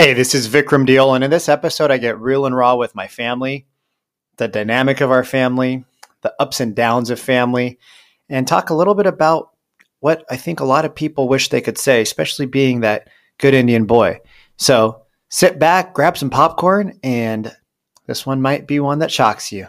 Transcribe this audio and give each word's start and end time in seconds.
Hey, 0.00 0.14
this 0.14 0.34
is 0.34 0.48
Vikram 0.48 0.86
Deol, 0.86 1.14
and 1.14 1.22
in 1.22 1.30
this 1.30 1.46
episode, 1.46 1.90
I 1.90 1.98
get 1.98 2.18
real 2.18 2.46
and 2.46 2.56
raw 2.56 2.74
with 2.74 2.94
my 2.94 3.06
family, 3.06 3.66
the 4.38 4.48
dynamic 4.48 5.02
of 5.02 5.10
our 5.10 5.24
family, 5.24 5.84
the 6.22 6.32
ups 6.40 6.58
and 6.58 6.74
downs 6.74 7.10
of 7.10 7.20
family, 7.20 7.78
and 8.26 8.48
talk 8.48 8.70
a 8.70 8.74
little 8.74 8.94
bit 8.94 9.04
about 9.04 9.50
what 9.98 10.24
I 10.30 10.38
think 10.38 10.58
a 10.58 10.64
lot 10.64 10.86
of 10.86 10.94
people 10.94 11.28
wish 11.28 11.50
they 11.50 11.60
could 11.60 11.76
say, 11.76 12.00
especially 12.00 12.46
being 12.46 12.80
that 12.80 13.10
good 13.36 13.52
Indian 13.52 13.84
boy. 13.84 14.20
So 14.56 15.02
sit 15.28 15.58
back, 15.58 15.92
grab 15.92 16.16
some 16.16 16.30
popcorn, 16.30 16.98
and 17.02 17.54
this 18.06 18.24
one 18.24 18.40
might 18.40 18.66
be 18.66 18.80
one 18.80 19.00
that 19.00 19.12
shocks 19.12 19.52
you. 19.52 19.66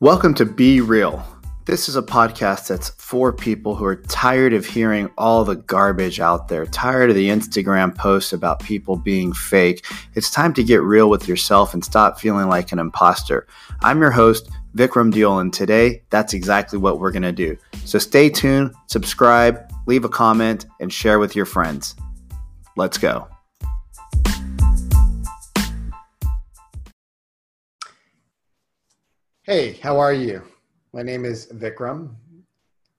Welcome 0.00 0.34
to 0.34 0.44
Be 0.44 0.80
Real. 0.80 1.24
This 1.66 1.88
is 1.88 1.96
a 1.96 2.02
podcast 2.02 2.68
that's 2.68 2.90
for 2.90 3.32
people 3.32 3.74
who 3.74 3.86
are 3.86 3.96
tired 3.96 4.52
of 4.52 4.66
hearing 4.66 5.08
all 5.16 5.46
the 5.46 5.56
garbage 5.56 6.20
out 6.20 6.48
there, 6.48 6.66
tired 6.66 7.08
of 7.08 7.16
the 7.16 7.30
Instagram 7.30 7.96
posts 7.96 8.34
about 8.34 8.60
people 8.60 8.96
being 8.96 9.32
fake. 9.32 9.86
It's 10.14 10.30
time 10.30 10.52
to 10.54 10.62
get 10.62 10.82
real 10.82 11.08
with 11.08 11.26
yourself 11.26 11.72
and 11.72 11.82
stop 11.82 12.20
feeling 12.20 12.48
like 12.48 12.72
an 12.72 12.78
imposter. 12.78 13.46
I'm 13.82 13.98
your 14.02 14.10
host, 14.10 14.50
Vikram 14.76 15.10
Deol, 15.10 15.40
and 15.40 15.54
today 15.54 16.02
that's 16.10 16.34
exactly 16.34 16.78
what 16.78 17.00
we're 17.00 17.12
going 17.12 17.22
to 17.22 17.32
do. 17.32 17.56
So 17.86 17.98
stay 17.98 18.28
tuned, 18.28 18.74
subscribe, 18.88 19.72
leave 19.86 20.04
a 20.04 20.10
comment, 20.10 20.66
and 20.80 20.92
share 20.92 21.18
with 21.18 21.34
your 21.34 21.46
friends. 21.46 21.96
Let's 22.76 22.98
go. 22.98 23.26
Hey, 29.44 29.78
how 29.82 29.98
are 29.98 30.12
you? 30.12 30.42
My 30.94 31.02
name 31.02 31.24
is 31.24 31.48
Vikram. 31.48 32.14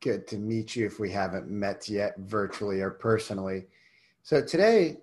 Good 0.02 0.28
to 0.28 0.38
meet 0.38 0.76
you 0.76 0.86
if 0.86 1.00
we 1.00 1.10
haven't 1.10 1.50
met 1.50 1.88
yet, 1.88 2.18
virtually 2.18 2.82
or 2.82 2.90
personally. 2.90 3.68
So, 4.22 4.42
today 4.42 4.98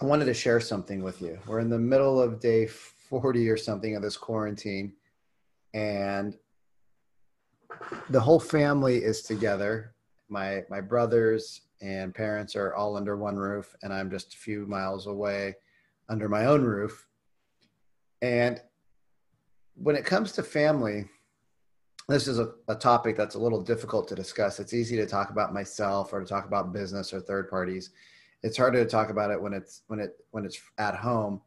I 0.00 0.04
wanted 0.04 0.24
to 0.24 0.34
share 0.34 0.58
something 0.58 1.04
with 1.04 1.22
you. 1.22 1.38
We're 1.46 1.60
in 1.60 1.70
the 1.70 1.78
middle 1.78 2.20
of 2.20 2.40
day 2.40 2.66
40 2.66 3.48
or 3.48 3.56
something 3.56 3.94
of 3.94 4.02
this 4.02 4.16
quarantine, 4.16 4.94
and 5.74 6.36
the 8.10 8.18
whole 8.18 8.40
family 8.40 8.96
is 8.96 9.22
together. 9.22 9.94
My, 10.28 10.64
my 10.68 10.80
brothers 10.80 11.60
and 11.80 12.12
parents 12.12 12.56
are 12.56 12.74
all 12.74 12.96
under 12.96 13.16
one 13.16 13.36
roof, 13.36 13.76
and 13.84 13.92
I'm 13.92 14.10
just 14.10 14.34
a 14.34 14.38
few 14.38 14.66
miles 14.66 15.06
away 15.06 15.54
under 16.08 16.28
my 16.28 16.46
own 16.46 16.64
roof. 16.64 17.06
And 18.22 18.60
when 19.74 19.94
it 19.94 20.04
comes 20.04 20.32
to 20.32 20.42
family, 20.42 21.04
this 22.12 22.28
is 22.28 22.38
a, 22.38 22.52
a 22.68 22.74
topic 22.74 23.16
that's 23.16 23.34
a 23.34 23.38
little 23.38 23.62
difficult 23.62 24.08
to 24.08 24.14
discuss. 24.14 24.60
It's 24.60 24.74
easy 24.74 24.96
to 24.96 25.06
talk 25.06 25.30
about 25.30 25.54
myself 25.54 26.12
or 26.12 26.20
to 26.20 26.26
talk 26.26 26.46
about 26.46 26.72
business 26.72 27.12
or 27.12 27.20
third 27.20 27.48
parties. 27.48 27.90
It's 28.42 28.56
harder 28.56 28.82
to 28.82 28.90
talk 28.90 29.10
about 29.10 29.30
it 29.30 29.40
when 29.40 29.52
it's 29.52 29.82
when 29.86 30.00
it 30.00 30.16
when 30.30 30.44
it's 30.44 30.60
at 30.78 30.96
home. 30.96 31.40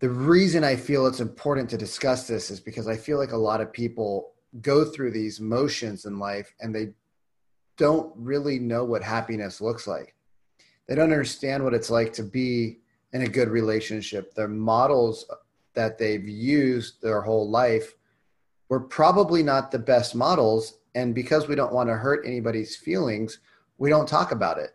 The 0.00 0.08
reason 0.08 0.64
I 0.64 0.74
feel 0.74 1.06
it's 1.06 1.20
important 1.20 1.70
to 1.70 1.76
discuss 1.76 2.26
this 2.26 2.50
is 2.50 2.60
because 2.60 2.88
I 2.88 2.96
feel 2.96 3.18
like 3.18 3.32
a 3.32 3.36
lot 3.36 3.60
of 3.60 3.72
people 3.72 4.32
go 4.60 4.84
through 4.84 5.12
these 5.12 5.40
motions 5.40 6.04
in 6.04 6.18
life 6.18 6.52
and 6.60 6.74
they 6.74 6.92
don't 7.76 8.12
really 8.16 8.58
know 8.58 8.84
what 8.84 9.02
happiness 9.02 9.60
looks 9.60 9.86
like. 9.86 10.14
They 10.88 10.94
don't 10.94 11.12
understand 11.12 11.62
what 11.62 11.74
it's 11.74 11.90
like 11.90 12.12
to 12.14 12.22
be 12.22 12.80
in 13.12 13.22
a 13.22 13.28
good 13.28 13.48
relationship. 13.48 14.34
Their 14.34 14.48
models 14.48 15.26
that 15.74 15.98
they've 15.98 16.28
used 16.28 17.00
their 17.00 17.22
whole 17.22 17.48
life 17.48 17.94
we're 18.72 18.80
probably 18.80 19.42
not 19.42 19.70
the 19.70 19.78
best 19.78 20.14
models. 20.14 20.78
And 20.94 21.14
because 21.14 21.46
we 21.46 21.54
don't 21.54 21.74
want 21.74 21.90
to 21.90 21.94
hurt 21.94 22.24
anybody's 22.26 22.74
feelings, 22.74 23.38
we 23.76 23.90
don't 23.90 24.08
talk 24.08 24.32
about 24.32 24.56
it. 24.56 24.70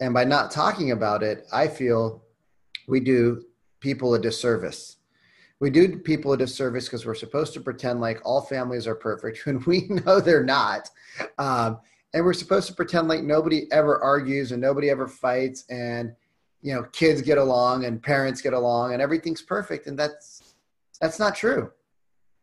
And 0.00 0.12
by 0.12 0.24
not 0.24 0.50
talking 0.50 0.90
about 0.90 1.22
it, 1.22 1.46
I 1.50 1.66
feel 1.66 2.22
we 2.86 3.00
do 3.00 3.42
people 3.80 4.12
a 4.12 4.20
disservice. 4.20 4.98
We 5.60 5.70
do 5.70 5.98
people 5.98 6.34
a 6.34 6.36
disservice 6.36 6.84
because 6.84 7.06
we're 7.06 7.14
supposed 7.14 7.54
to 7.54 7.60
pretend 7.60 8.02
like 8.02 8.20
all 8.22 8.42
families 8.42 8.86
are 8.86 8.94
perfect 8.94 9.38
when 9.46 9.64
we 9.66 9.86
know 9.88 10.20
they're 10.20 10.44
not. 10.44 10.90
Um, 11.38 11.80
and 12.12 12.22
we're 12.22 12.34
supposed 12.34 12.68
to 12.68 12.74
pretend 12.74 13.08
like 13.08 13.22
nobody 13.22 13.66
ever 13.72 13.98
argues 13.98 14.52
and 14.52 14.60
nobody 14.60 14.90
ever 14.90 15.08
fights 15.08 15.64
and 15.70 16.14
you 16.60 16.74
know 16.74 16.82
kids 16.92 17.22
get 17.22 17.38
along 17.38 17.86
and 17.86 18.02
parents 18.02 18.42
get 18.42 18.52
along 18.52 18.92
and 18.92 19.00
everything's 19.00 19.40
perfect 19.40 19.86
and 19.86 19.98
that's 19.98 20.54
that's 21.00 21.18
not 21.18 21.34
true 21.34 21.70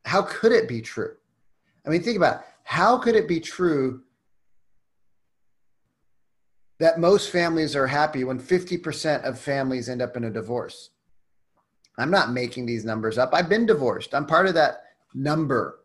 how 0.06 0.22
could 0.22 0.52
it 0.52 0.68
be 0.68 0.82
true? 0.82 1.16
I 1.86 1.90
mean, 1.90 2.02
think 2.02 2.18
about 2.18 2.42
it. 2.42 2.46
how 2.64 2.98
could 2.98 3.16
it 3.16 3.28
be 3.28 3.40
true 3.40 4.02
that 6.80 7.00
most 7.00 7.30
families 7.30 7.76
are 7.76 7.88
happy 7.88 8.24
when 8.24 8.40
50% 8.40 9.24
of 9.24 9.40
families 9.40 9.90
end 9.90 10.02
up 10.02 10.18
in 10.18 10.26
a 10.26 10.30
divorce? 10.30 10.90
I'm 11.98 12.12
not 12.12 12.32
making 12.32 12.66
these 12.66 12.86
numbers 12.86 13.18
up. 13.18 13.30
I've 13.34 13.50
been 13.50 13.66
divorced. 13.66 14.16
I'm 14.16 14.26
part 14.26 14.48
of 14.48 14.56
that 14.56 14.84
number. 15.14 15.80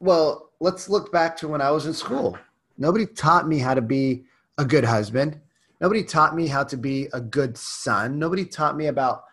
Well, 0.00 0.50
let's 0.60 0.88
look 0.88 1.12
back 1.12 1.36
to 1.38 1.48
when 1.48 1.60
I 1.60 1.70
was 1.70 1.86
in 1.86 1.92
school. 1.92 2.36
Nobody 2.76 3.06
taught 3.06 3.46
me 3.46 3.58
how 3.58 3.74
to 3.74 3.82
be 3.82 4.24
a 4.58 4.64
good 4.64 4.84
husband. 4.84 5.40
Nobody 5.80 6.02
taught 6.02 6.34
me 6.34 6.48
how 6.48 6.64
to 6.64 6.76
be 6.76 7.08
a 7.12 7.20
good 7.20 7.56
son. 7.56 8.18
Nobody 8.18 8.44
taught 8.44 8.76
me 8.76 8.86
about 8.86 9.24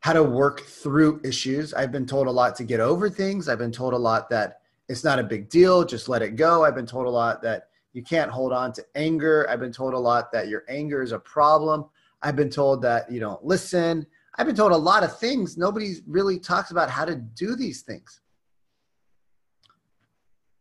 how 0.00 0.14
to 0.14 0.22
work 0.22 0.62
through 0.62 1.20
issues. 1.24 1.74
I've 1.74 1.92
been 1.92 2.06
told 2.06 2.26
a 2.26 2.30
lot 2.30 2.56
to 2.56 2.64
get 2.64 2.80
over 2.80 3.08
things. 3.10 3.48
I've 3.48 3.58
been 3.58 3.72
told 3.72 3.92
a 3.92 3.98
lot 3.98 4.30
that 4.30 4.60
it's 4.88 5.04
not 5.04 5.18
a 5.18 5.22
big 5.22 5.48
deal, 5.48 5.84
just 5.84 6.08
let 6.08 6.22
it 6.22 6.36
go. 6.36 6.64
I've 6.64 6.74
been 6.74 6.86
told 6.86 7.06
a 7.06 7.10
lot 7.10 7.42
that 7.42 7.68
you 7.92 8.02
can't 8.02 8.30
hold 8.30 8.52
on 8.52 8.72
to 8.72 8.84
anger. 8.94 9.46
I've 9.48 9.60
been 9.60 9.72
told 9.72 9.94
a 9.94 9.98
lot 9.98 10.32
that 10.32 10.48
your 10.48 10.64
anger 10.68 11.02
is 11.02 11.12
a 11.12 11.18
problem. 11.18 11.84
I've 12.22 12.36
been 12.36 12.50
told 12.50 12.82
that 12.82 13.10
you 13.10 13.20
don't 13.20 13.44
listen. 13.44 14.06
I've 14.36 14.46
been 14.46 14.56
told 14.56 14.72
a 14.72 14.76
lot 14.76 15.04
of 15.04 15.18
things. 15.18 15.58
Nobody 15.58 15.96
really 16.06 16.38
talks 16.38 16.70
about 16.70 16.88
how 16.88 17.04
to 17.04 17.14
do 17.16 17.54
these 17.54 17.82
things. 17.82 18.20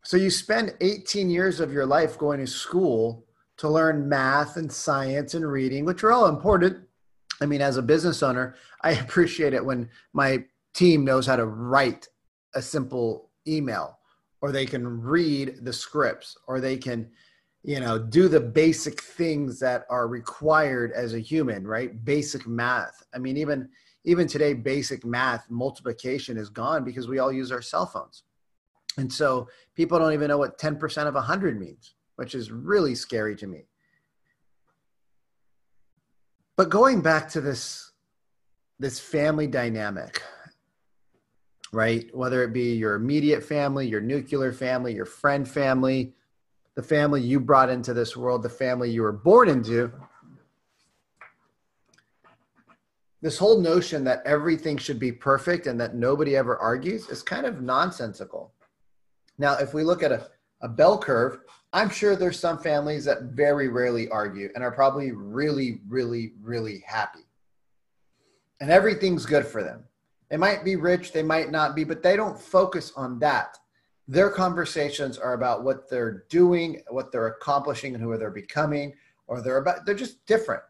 So 0.03 0.17
you 0.17 0.29
spend 0.29 0.75
18 0.81 1.29
years 1.29 1.59
of 1.59 1.71
your 1.71 1.85
life 1.85 2.17
going 2.17 2.39
to 2.39 2.47
school 2.47 3.25
to 3.57 3.69
learn 3.69 4.09
math 4.09 4.57
and 4.57 4.71
science 4.71 5.33
and 5.33 5.49
reading, 5.49 5.85
which 5.85 6.03
are 6.03 6.11
all 6.11 6.27
important 6.27 6.77
I 7.41 7.45
mean, 7.45 7.61
as 7.61 7.77
a 7.77 7.81
business 7.81 8.21
owner, 8.23 8.55
I 8.81 8.91
appreciate 9.03 9.53
it 9.53 9.65
when 9.65 9.89
my 10.13 10.43
team 10.73 11.03
knows 11.03 11.25
how 11.25 11.35
to 11.35 11.45
write 11.45 12.07
a 12.55 12.61
simple 12.61 13.29
email 13.47 13.97
or 14.41 14.51
they 14.51 14.65
can 14.65 15.01
read 15.01 15.57
the 15.63 15.73
scripts 15.73 16.37
or 16.47 16.59
they 16.59 16.77
can 16.77 17.09
you 17.63 17.79
know 17.79 17.99
do 17.99 18.29
the 18.29 18.39
basic 18.39 19.01
things 19.01 19.59
that 19.59 19.85
are 19.89 20.07
required 20.07 20.91
as 20.93 21.13
a 21.13 21.19
human 21.19 21.67
right? 21.67 22.03
Basic 22.05 22.47
math. 22.47 23.03
I 23.13 23.17
mean 23.17 23.37
even 23.37 23.69
even 24.05 24.27
today 24.27 24.53
basic 24.53 25.05
math 25.05 25.49
multiplication 25.49 26.37
is 26.37 26.49
gone 26.49 26.83
because 26.83 27.07
we 27.07 27.19
all 27.19 27.31
use 27.31 27.51
our 27.51 27.61
cell 27.61 27.85
phones. 27.85 28.23
And 28.97 29.11
so 29.11 29.47
people 29.75 29.99
don't 29.99 30.13
even 30.13 30.29
know 30.29 30.37
what 30.37 30.57
10% 30.57 31.07
of 31.07 31.13
100 31.15 31.59
means 31.59 31.95
which 32.15 32.35
is 32.35 32.51
really 32.51 32.95
scary 32.95 33.33
to 33.33 33.47
me 33.47 33.68
but 36.59 36.67
going 36.67 36.99
back 36.99 37.29
to 37.29 37.39
this 37.39 37.93
this 38.79 38.99
family 38.99 39.47
dynamic, 39.47 40.21
right? 41.71 42.13
Whether 42.13 42.43
it 42.43 42.51
be 42.51 42.73
your 42.73 42.95
immediate 42.95 43.45
family, 43.45 43.87
your 43.87 44.01
nuclear 44.01 44.51
family, 44.51 44.93
your 44.93 45.05
friend 45.05 45.47
family, 45.47 46.15
the 46.75 46.83
family 46.83 47.21
you 47.21 47.39
brought 47.39 47.69
into 47.69 47.93
this 47.93 48.17
world, 48.17 48.43
the 48.43 48.49
family 48.49 48.91
you 48.91 49.03
were 49.03 49.13
born 49.13 49.47
into, 49.47 49.89
this 53.21 53.37
whole 53.37 53.61
notion 53.61 54.03
that 54.03 54.21
everything 54.25 54.75
should 54.75 54.99
be 54.99 55.13
perfect 55.13 55.65
and 55.65 55.79
that 55.79 55.95
nobody 55.95 56.35
ever 56.35 56.57
argues 56.57 57.07
is 57.07 57.23
kind 57.23 57.45
of 57.45 57.61
nonsensical. 57.61 58.51
Now, 59.37 59.53
if 59.53 59.73
we 59.73 59.85
look 59.85 60.03
at 60.03 60.11
a, 60.11 60.27
a 60.59 60.67
bell 60.67 60.97
curve, 60.97 61.39
I'm 61.71 61.89
sure 61.89 62.15
there's 62.15 62.39
some 62.39 62.57
families 62.57 63.05
that 63.05 63.23
very 63.23 63.67
rarely 63.67 64.09
argue 64.09 64.49
and 64.55 64.63
are 64.63 64.71
probably 64.71 65.11
really, 65.11 65.81
really, 65.87 66.33
really 66.41 66.83
happy. 66.85 67.27
And 68.59 68.71
everything's 68.71 69.25
good 69.25 69.45
for 69.45 69.63
them. 69.63 69.83
They 70.29 70.37
might 70.37 70.63
be 70.63 70.75
rich, 70.75 71.11
they 71.11 71.23
might 71.23 71.51
not 71.51 71.75
be, 71.75 71.83
but 71.83 72.03
they 72.03 72.15
don't 72.15 72.39
focus 72.39 72.91
on 72.95 73.19
that. 73.19 73.57
Their 74.07 74.29
conversations 74.29 75.17
are 75.17 75.33
about 75.33 75.63
what 75.63 75.89
they're 75.89 76.23
doing, 76.29 76.81
what 76.89 77.11
they're 77.11 77.27
accomplishing, 77.27 77.93
and 77.93 78.03
who 78.03 78.17
they're 78.17 78.31
becoming, 78.31 78.93
or 79.27 79.41
they're 79.41 79.57
about, 79.57 79.85
they're 79.85 79.95
just 79.95 80.25
different. 80.25 80.63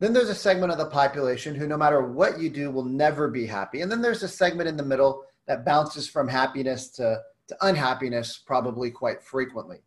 Then 0.00 0.12
there's 0.12 0.28
a 0.28 0.34
segment 0.34 0.72
of 0.72 0.78
the 0.78 0.86
population 0.86 1.54
who, 1.54 1.66
no 1.66 1.76
matter 1.76 2.02
what 2.02 2.40
you 2.40 2.50
do, 2.50 2.70
will 2.70 2.84
never 2.84 3.28
be 3.28 3.46
happy. 3.46 3.80
And 3.80 3.90
then 3.90 4.02
there's 4.02 4.22
a 4.22 4.28
segment 4.28 4.68
in 4.68 4.76
the 4.76 4.84
middle 4.84 5.24
that 5.46 5.64
bounces 5.64 6.08
from 6.08 6.28
happiness 6.28 6.88
to, 6.90 7.20
to 7.48 7.56
unhappiness 7.62 8.38
probably 8.38 8.90
quite 8.90 9.22
frequently. 9.22 9.78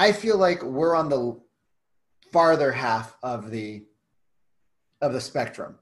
I 0.00 0.12
feel 0.12 0.38
like 0.38 0.62
we're 0.62 0.96
on 0.96 1.10
the 1.10 1.38
farther 2.32 2.72
half 2.72 3.14
of 3.22 3.50
the 3.50 3.84
of 5.02 5.12
the 5.12 5.20
spectrum. 5.20 5.76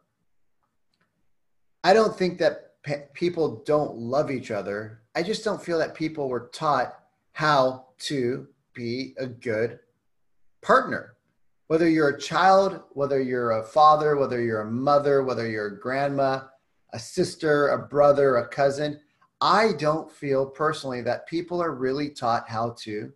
I 1.84 1.92
don't 1.92 2.18
think 2.18 2.38
that 2.38 2.82
pe- 2.82 3.06
people 3.14 3.62
don't 3.64 3.94
love 3.96 4.32
each 4.32 4.50
other. 4.50 5.02
I 5.14 5.22
just 5.22 5.44
don't 5.44 5.62
feel 5.62 5.78
that 5.78 5.94
people 5.94 6.28
were 6.28 6.50
taught 6.52 6.98
how 7.30 7.90
to 8.08 8.48
be 8.74 9.14
a 9.18 9.26
good 9.28 9.78
partner. 10.62 11.14
Whether 11.68 11.88
you're 11.88 12.08
a 12.08 12.20
child, 12.20 12.82
whether 12.94 13.22
you're 13.22 13.52
a 13.52 13.66
father, 13.66 14.16
whether 14.16 14.42
you're 14.42 14.62
a 14.62 14.70
mother, 14.70 15.22
whether 15.22 15.46
you're 15.46 15.68
a 15.68 15.80
grandma, 15.80 16.40
a 16.92 16.98
sister, 16.98 17.68
a 17.68 17.86
brother, 17.86 18.38
a 18.38 18.48
cousin, 18.48 18.98
I 19.40 19.74
don't 19.74 20.10
feel 20.10 20.44
personally 20.44 21.02
that 21.02 21.28
people 21.28 21.62
are 21.62 21.72
really 21.72 22.10
taught 22.10 22.48
how 22.48 22.74
to 22.80 23.12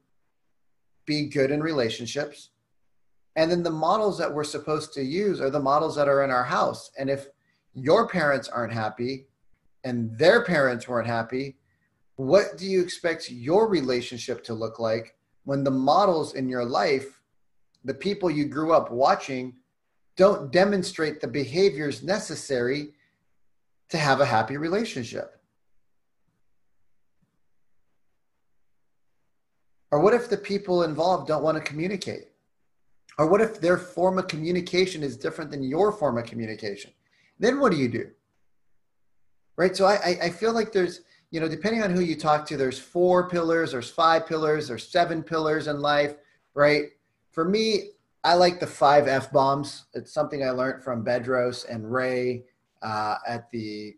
be 1.12 1.26
good 1.26 1.50
in 1.50 1.62
relationships. 1.62 2.50
And 3.36 3.50
then 3.50 3.62
the 3.62 3.70
models 3.70 4.16
that 4.18 4.32
we're 4.32 4.44
supposed 4.56 4.92
to 4.94 5.02
use 5.02 5.40
are 5.40 5.50
the 5.50 5.60
models 5.60 5.94
that 5.96 6.08
are 6.08 6.22
in 6.24 6.30
our 6.30 6.44
house. 6.44 6.90
And 6.98 7.10
if 7.10 7.26
your 7.74 8.08
parents 8.08 8.48
aren't 8.48 8.72
happy 8.72 9.26
and 9.84 10.16
their 10.18 10.44
parents 10.44 10.88
weren't 10.88 11.06
happy, 11.06 11.56
what 12.16 12.56
do 12.56 12.66
you 12.66 12.80
expect 12.82 13.30
your 13.30 13.68
relationship 13.68 14.44
to 14.44 14.54
look 14.54 14.78
like 14.78 15.16
when 15.44 15.64
the 15.64 15.70
models 15.92 16.34
in 16.34 16.48
your 16.48 16.64
life, 16.64 17.20
the 17.84 17.94
people 17.94 18.30
you 18.30 18.44
grew 18.46 18.72
up 18.72 18.90
watching, 18.90 19.54
don't 20.16 20.52
demonstrate 20.52 21.20
the 21.20 21.28
behaviors 21.28 22.02
necessary 22.02 22.92
to 23.88 23.98
have 23.98 24.20
a 24.20 24.26
happy 24.36 24.56
relationship? 24.56 25.41
Or 29.92 30.00
what 30.00 30.14
if 30.14 30.28
the 30.28 30.38
people 30.38 30.82
involved 30.82 31.28
don't 31.28 31.42
want 31.42 31.58
to 31.58 31.62
communicate? 31.62 32.28
Or 33.18 33.26
what 33.26 33.42
if 33.42 33.60
their 33.60 33.76
form 33.76 34.18
of 34.18 34.26
communication 34.26 35.02
is 35.02 35.18
different 35.18 35.50
than 35.50 35.62
your 35.62 35.92
form 35.92 36.16
of 36.16 36.24
communication? 36.24 36.90
Then 37.38 37.60
what 37.60 37.72
do 37.72 37.78
you 37.78 37.88
do? 37.88 38.10
Right. 39.56 39.76
So 39.76 39.84
I, 39.84 40.16
I 40.22 40.30
feel 40.30 40.54
like 40.54 40.72
there's, 40.72 41.02
you 41.30 41.38
know, 41.38 41.48
depending 41.48 41.82
on 41.82 41.90
who 41.90 42.00
you 42.00 42.16
talk 42.16 42.46
to, 42.46 42.56
there's 42.56 42.78
four 42.78 43.28
pillars, 43.28 43.72
there's 43.72 43.90
five 43.90 44.26
pillars, 44.26 44.66
there's 44.66 44.88
seven 44.88 45.22
pillars 45.22 45.66
in 45.66 45.80
life, 45.80 46.14
right? 46.54 46.84
For 47.30 47.44
me, 47.44 47.90
I 48.24 48.34
like 48.34 48.60
the 48.60 48.66
five 48.66 49.08
F 49.08 49.30
bombs. 49.30 49.84
It's 49.92 50.12
something 50.12 50.42
I 50.42 50.50
learned 50.50 50.82
from 50.82 51.04
Bedros 51.04 51.68
and 51.68 51.92
Ray 51.92 52.44
uh, 52.80 53.16
at 53.28 53.50
the, 53.50 53.94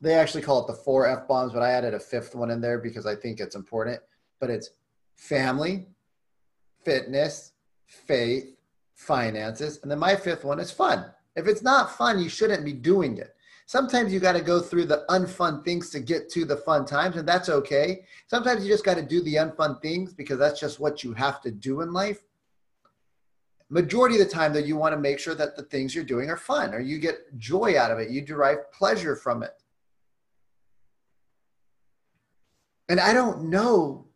they 0.00 0.14
actually 0.14 0.42
call 0.42 0.60
it 0.60 0.68
the 0.68 0.78
four 0.78 1.08
F 1.08 1.26
bombs, 1.26 1.52
but 1.52 1.62
I 1.62 1.70
added 1.70 1.94
a 1.94 2.00
fifth 2.00 2.36
one 2.36 2.50
in 2.50 2.60
there 2.60 2.78
because 2.78 3.04
I 3.04 3.16
think 3.16 3.40
it's 3.40 3.56
important. 3.56 4.00
But 4.38 4.50
it's 4.50 4.70
family, 5.16 5.88
fitness, 6.84 7.52
faith, 7.86 8.56
finances. 8.94 9.80
And 9.82 9.90
then 9.90 9.98
my 9.98 10.16
fifth 10.16 10.44
one 10.44 10.60
is 10.60 10.70
fun. 10.70 11.06
If 11.36 11.46
it's 11.46 11.62
not 11.62 11.96
fun, 11.96 12.20
you 12.20 12.28
shouldn't 12.28 12.64
be 12.64 12.72
doing 12.72 13.18
it. 13.18 13.34
Sometimes 13.66 14.12
you 14.12 14.20
got 14.20 14.34
to 14.34 14.42
go 14.42 14.60
through 14.60 14.84
the 14.84 15.04
unfun 15.08 15.64
things 15.64 15.88
to 15.90 16.00
get 16.00 16.28
to 16.30 16.44
the 16.44 16.56
fun 16.56 16.84
times, 16.84 17.16
and 17.16 17.26
that's 17.26 17.48
okay. 17.48 18.04
Sometimes 18.26 18.62
you 18.62 18.70
just 18.70 18.84
got 18.84 18.96
to 18.96 19.02
do 19.02 19.22
the 19.22 19.36
unfun 19.36 19.80
things 19.80 20.12
because 20.12 20.38
that's 20.38 20.60
just 20.60 20.80
what 20.80 21.02
you 21.02 21.14
have 21.14 21.40
to 21.42 21.50
do 21.50 21.80
in 21.80 21.92
life. 21.92 22.22
Majority 23.70 24.20
of 24.20 24.26
the 24.26 24.32
time, 24.32 24.52
though, 24.52 24.58
you 24.58 24.76
want 24.76 24.92
to 24.92 25.00
make 25.00 25.18
sure 25.18 25.34
that 25.34 25.56
the 25.56 25.62
things 25.62 25.94
you're 25.94 26.04
doing 26.04 26.28
are 26.28 26.36
fun 26.36 26.74
or 26.74 26.80
you 26.80 26.98
get 26.98 27.38
joy 27.38 27.78
out 27.78 27.90
of 27.90 27.98
it, 27.98 28.10
you 28.10 28.20
derive 28.20 28.70
pleasure 28.70 29.16
from 29.16 29.42
it. 29.42 29.52
And 32.90 33.00
I 33.00 33.14
don't 33.14 33.44
know 33.48 34.06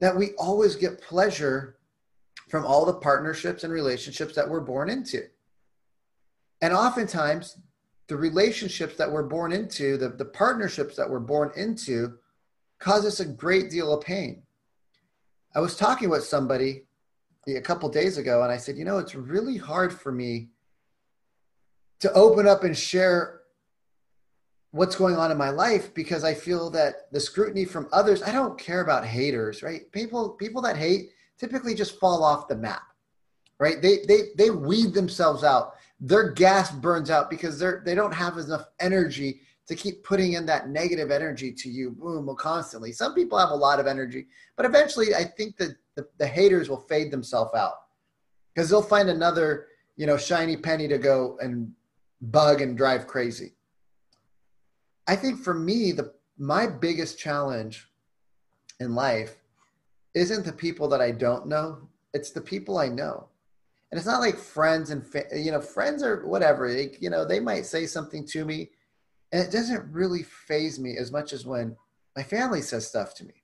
that 0.00 0.16
we 0.16 0.32
always 0.38 0.76
get 0.76 1.00
pleasure 1.00 1.76
from 2.48 2.64
all 2.64 2.84
the 2.84 2.94
partnerships 2.94 3.64
and 3.64 3.72
relationships 3.72 4.34
that 4.34 4.48
we're 4.48 4.60
born 4.60 4.90
into. 4.90 5.22
And 6.60 6.72
oftentimes, 6.72 7.58
the 8.06 8.16
relationships 8.16 8.96
that 8.96 9.10
we're 9.10 9.22
born 9.22 9.52
into, 9.52 9.96
the, 9.96 10.10
the 10.10 10.24
partnerships 10.24 10.96
that 10.96 11.08
we're 11.08 11.20
born 11.20 11.50
into, 11.56 12.14
cause 12.78 13.06
us 13.06 13.20
a 13.20 13.24
great 13.24 13.70
deal 13.70 13.92
of 13.92 14.04
pain. 14.04 14.42
I 15.54 15.60
was 15.60 15.76
talking 15.76 16.10
with 16.10 16.24
somebody 16.24 16.84
a 17.46 17.60
couple 17.60 17.88
days 17.88 18.18
ago, 18.18 18.42
and 18.42 18.52
I 18.52 18.56
said, 18.56 18.76
You 18.76 18.84
know, 18.84 18.98
it's 18.98 19.14
really 19.14 19.56
hard 19.56 19.92
for 19.92 20.12
me 20.12 20.48
to 22.00 22.12
open 22.12 22.46
up 22.46 22.64
and 22.64 22.76
share 22.76 23.40
what's 24.74 24.96
going 24.96 25.14
on 25.14 25.30
in 25.30 25.38
my 25.38 25.50
life 25.50 25.94
because 25.94 26.24
I 26.24 26.34
feel 26.34 26.68
that 26.70 27.12
the 27.12 27.20
scrutiny 27.20 27.64
from 27.64 27.88
others, 27.92 28.24
I 28.24 28.32
don't 28.32 28.58
care 28.58 28.80
about 28.80 29.06
haters, 29.06 29.62
right? 29.62 29.90
People 29.92 30.30
people 30.30 30.60
that 30.62 30.76
hate 30.76 31.10
typically 31.38 31.76
just 31.76 32.00
fall 32.00 32.24
off 32.24 32.48
the 32.48 32.56
map. 32.56 32.82
Right? 33.60 33.80
They 33.80 33.98
they 34.08 34.30
they 34.36 34.50
weed 34.50 34.92
themselves 34.92 35.44
out. 35.44 35.74
Their 36.00 36.32
gas 36.32 36.72
burns 36.72 37.08
out 37.08 37.30
because 37.30 37.56
they're 37.56 37.82
they 37.86 37.94
don't 37.94 38.12
have 38.12 38.36
enough 38.36 38.66
energy 38.80 39.42
to 39.68 39.76
keep 39.76 40.02
putting 40.02 40.32
in 40.32 40.44
that 40.46 40.68
negative 40.68 41.12
energy 41.12 41.52
to 41.52 41.70
you 41.70 41.92
boom 41.92 42.34
constantly. 42.36 42.90
Some 42.90 43.14
people 43.14 43.38
have 43.38 43.50
a 43.50 43.54
lot 43.54 43.78
of 43.78 43.86
energy, 43.86 44.26
but 44.56 44.66
eventually 44.66 45.14
I 45.14 45.22
think 45.22 45.56
that 45.58 45.76
the, 45.94 46.08
the 46.18 46.26
haters 46.26 46.68
will 46.68 46.80
fade 46.80 47.12
themselves 47.12 47.54
out 47.54 47.74
because 48.52 48.68
they'll 48.68 48.82
find 48.82 49.08
another, 49.08 49.68
you 49.96 50.06
know, 50.06 50.16
shiny 50.16 50.56
penny 50.56 50.88
to 50.88 50.98
go 50.98 51.38
and 51.40 51.72
bug 52.20 52.60
and 52.60 52.76
drive 52.76 53.06
crazy. 53.06 53.53
I 55.06 55.16
think 55.16 55.40
for 55.40 55.54
me, 55.54 55.92
the 55.92 56.12
my 56.38 56.66
biggest 56.66 57.18
challenge 57.18 57.88
in 58.80 58.94
life 58.94 59.36
isn't 60.14 60.44
the 60.44 60.52
people 60.52 60.88
that 60.88 61.00
I 61.00 61.10
don't 61.10 61.46
know; 61.46 61.88
it's 62.12 62.30
the 62.30 62.40
people 62.40 62.78
I 62.78 62.88
know. 62.88 63.28
And 63.90 63.98
it's 63.98 64.06
not 64.06 64.20
like 64.20 64.36
friends 64.38 64.90
and 64.90 65.06
fa- 65.06 65.26
you 65.34 65.52
know 65.52 65.60
friends 65.60 66.02
are 66.02 66.26
whatever. 66.26 66.70
You 66.70 67.10
know, 67.10 67.24
they 67.24 67.40
might 67.40 67.66
say 67.66 67.86
something 67.86 68.26
to 68.28 68.44
me, 68.44 68.70
and 69.32 69.42
it 69.42 69.52
doesn't 69.52 69.92
really 69.92 70.22
faze 70.22 70.78
me 70.78 70.96
as 70.96 71.12
much 71.12 71.32
as 71.32 71.46
when 71.46 71.76
my 72.16 72.22
family 72.22 72.62
says 72.62 72.86
stuff 72.86 73.14
to 73.16 73.24
me. 73.24 73.42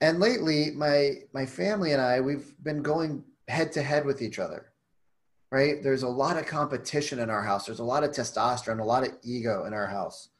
And 0.00 0.20
lately, 0.20 0.70
my 0.70 1.22
my 1.32 1.46
family 1.46 1.92
and 1.92 2.00
I 2.00 2.20
we've 2.20 2.54
been 2.62 2.82
going 2.82 3.24
head 3.48 3.72
to 3.72 3.82
head 3.82 4.06
with 4.06 4.22
each 4.22 4.38
other 4.38 4.71
right? 5.52 5.82
There's 5.82 6.02
a 6.02 6.08
lot 6.08 6.38
of 6.38 6.46
competition 6.46 7.18
in 7.18 7.28
our 7.28 7.42
house. 7.42 7.66
There's 7.66 7.78
a 7.78 7.84
lot 7.84 8.04
of 8.04 8.10
testosterone, 8.10 8.80
a 8.80 8.84
lot 8.84 9.06
of 9.06 9.12
ego 9.22 9.66
in 9.66 9.74
our 9.74 9.86
house. 9.86 10.30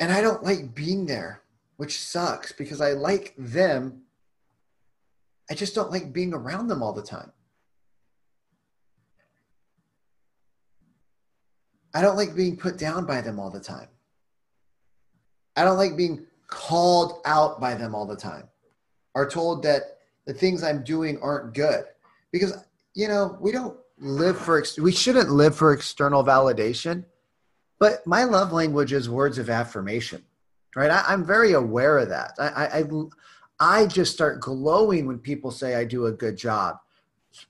And 0.00 0.10
I 0.10 0.20
don't 0.20 0.42
like 0.42 0.74
being 0.74 1.06
there, 1.06 1.42
which 1.76 2.00
sucks 2.00 2.50
because 2.50 2.80
I 2.80 2.92
like 2.92 3.32
them. 3.38 4.02
I 5.48 5.54
just 5.54 5.72
don't 5.72 5.92
like 5.92 6.12
being 6.12 6.34
around 6.34 6.66
them 6.66 6.82
all 6.82 6.92
the 6.92 7.02
time. 7.02 7.30
I 11.94 12.02
don't 12.02 12.16
like 12.16 12.34
being 12.34 12.56
put 12.56 12.76
down 12.76 13.06
by 13.06 13.20
them 13.20 13.38
all 13.38 13.50
the 13.50 13.60
time. 13.60 13.88
I 15.54 15.62
don't 15.62 15.78
like 15.78 15.96
being 15.96 16.26
called 16.48 17.20
out 17.24 17.60
by 17.60 17.74
them 17.74 17.94
all 17.94 18.06
the 18.06 18.16
time 18.16 18.48
or 19.14 19.30
told 19.30 19.62
that 19.62 19.98
the 20.26 20.34
things 20.34 20.64
I'm 20.64 20.82
doing 20.82 21.20
aren't 21.22 21.54
good 21.54 21.84
because 22.32 22.64
you 22.94 23.08
know, 23.08 23.36
we 23.40 23.52
don't 23.52 23.76
live 23.98 24.38
for, 24.38 24.64
we 24.78 24.92
shouldn't 24.92 25.30
live 25.30 25.56
for 25.56 25.72
external 25.72 26.24
validation. 26.24 27.04
But 27.78 28.06
my 28.06 28.24
love 28.24 28.52
language 28.52 28.92
is 28.92 29.08
words 29.08 29.38
of 29.38 29.48
affirmation, 29.48 30.22
right? 30.76 30.90
I, 30.90 31.14
am 31.14 31.24
very 31.24 31.52
aware 31.52 31.98
of 31.98 32.10
that. 32.10 32.32
I, 32.38 32.80
I, 32.80 32.84
I 33.58 33.86
just 33.86 34.12
start 34.12 34.40
glowing 34.40 35.06
when 35.06 35.18
people 35.18 35.50
say 35.50 35.74
I 35.74 35.84
do 35.84 36.06
a 36.06 36.12
good 36.12 36.36
job. 36.36 36.76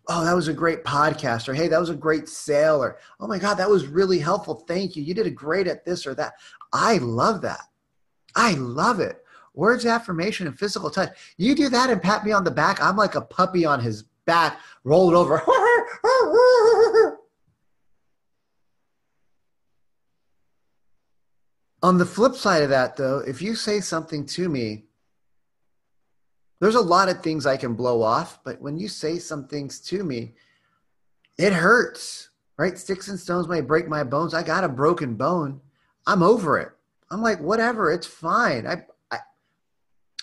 Oh, 0.09 0.25
that 0.25 0.35
was 0.35 0.49
a 0.49 0.52
great 0.52 0.85
podcast, 0.85 1.49
or 1.49 1.54
hey, 1.54 1.66
that 1.66 1.80
was 1.80 1.88
a 1.88 1.97
great 1.97 2.28
sale, 2.28 2.82
or 2.82 2.99
oh 3.18 3.26
my 3.26 3.38
God, 3.38 3.54
that 3.54 3.70
was 3.70 3.87
really 3.87 4.18
helpful. 4.18 4.54
Thank 4.68 4.94
you. 4.94 5.02
You 5.02 5.14
did 5.14 5.26
a 5.26 5.30
great 5.30 5.66
at 5.66 5.85
this 5.85 6.06
or 6.06 6.14
that. 6.14 6.35
I 6.73 6.99
love 6.99 7.40
that. 7.42 7.62
I 8.37 8.52
love 8.54 9.00
it. 9.00 9.25
Words 9.54 9.87
affirmation 9.87 10.47
and 10.47 10.56
physical 10.59 10.90
touch. 10.90 11.11
You 11.38 11.54
do 11.54 11.68
that 11.70 11.90
and 11.90 12.00
pat 12.00 12.25
me 12.25 12.30
on 12.30 12.44
the 12.44 12.50
back. 12.50 12.80
I'm 12.80 12.97
like 12.97 13.14
a 13.14 13.20
puppy 13.20 13.64
on 13.64 13.80
his 13.80 14.04
back, 14.31 14.61
roll 14.85 15.11
it 15.11 15.17
over. 15.17 15.43
On 21.83 21.99
the 21.99 22.07
flip 22.07 22.37
side 22.37 22.63
of 22.63 22.71
that, 22.71 22.97
though, 22.97 23.19
if 23.19 23.43
you 23.43 23.57
say 23.57 23.81
something 23.81 24.25
to 24.27 24.49
me, 24.49 24.85
there's 26.61 26.77
a 26.77 26.81
lot 26.81 27.09
of 27.09 27.23
things 27.23 27.45
I 27.45 27.57
can 27.57 27.75
blow 27.75 28.03
off, 28.03 28.39
but 28.45 28.61
when 28.61 28.79
you 28.79 28.87
say 28.87 29.19
some 29.19 29.49
things 29.49 29.81
to 29.89 30.05
me, 30.05 30.35
it 31.37 31.53
hurts, 31.53 32.29
right? 32.57 32.79
Sticks 32.79 33.09
and 33.09 33.19
stones 33.19 33.49
may 33.49 33.63
break 33.63 33.89
my 33.89 34.05
bones. 34.05 34.33
I 34.33 34.45
got 34.45 34.63
a 34.63 34.69
broken 34.69 35.17
bone. 35.17 35.61
I'm 36.07 36.23
over 36.23 36.57
it. 36.59 36.71
I'm 37.11 37.23
like, 37.23 37.41
whatever, 37.41 37.91
it's 37.91 38.07
fine. 38.07 38.65
I, 38.67 38.85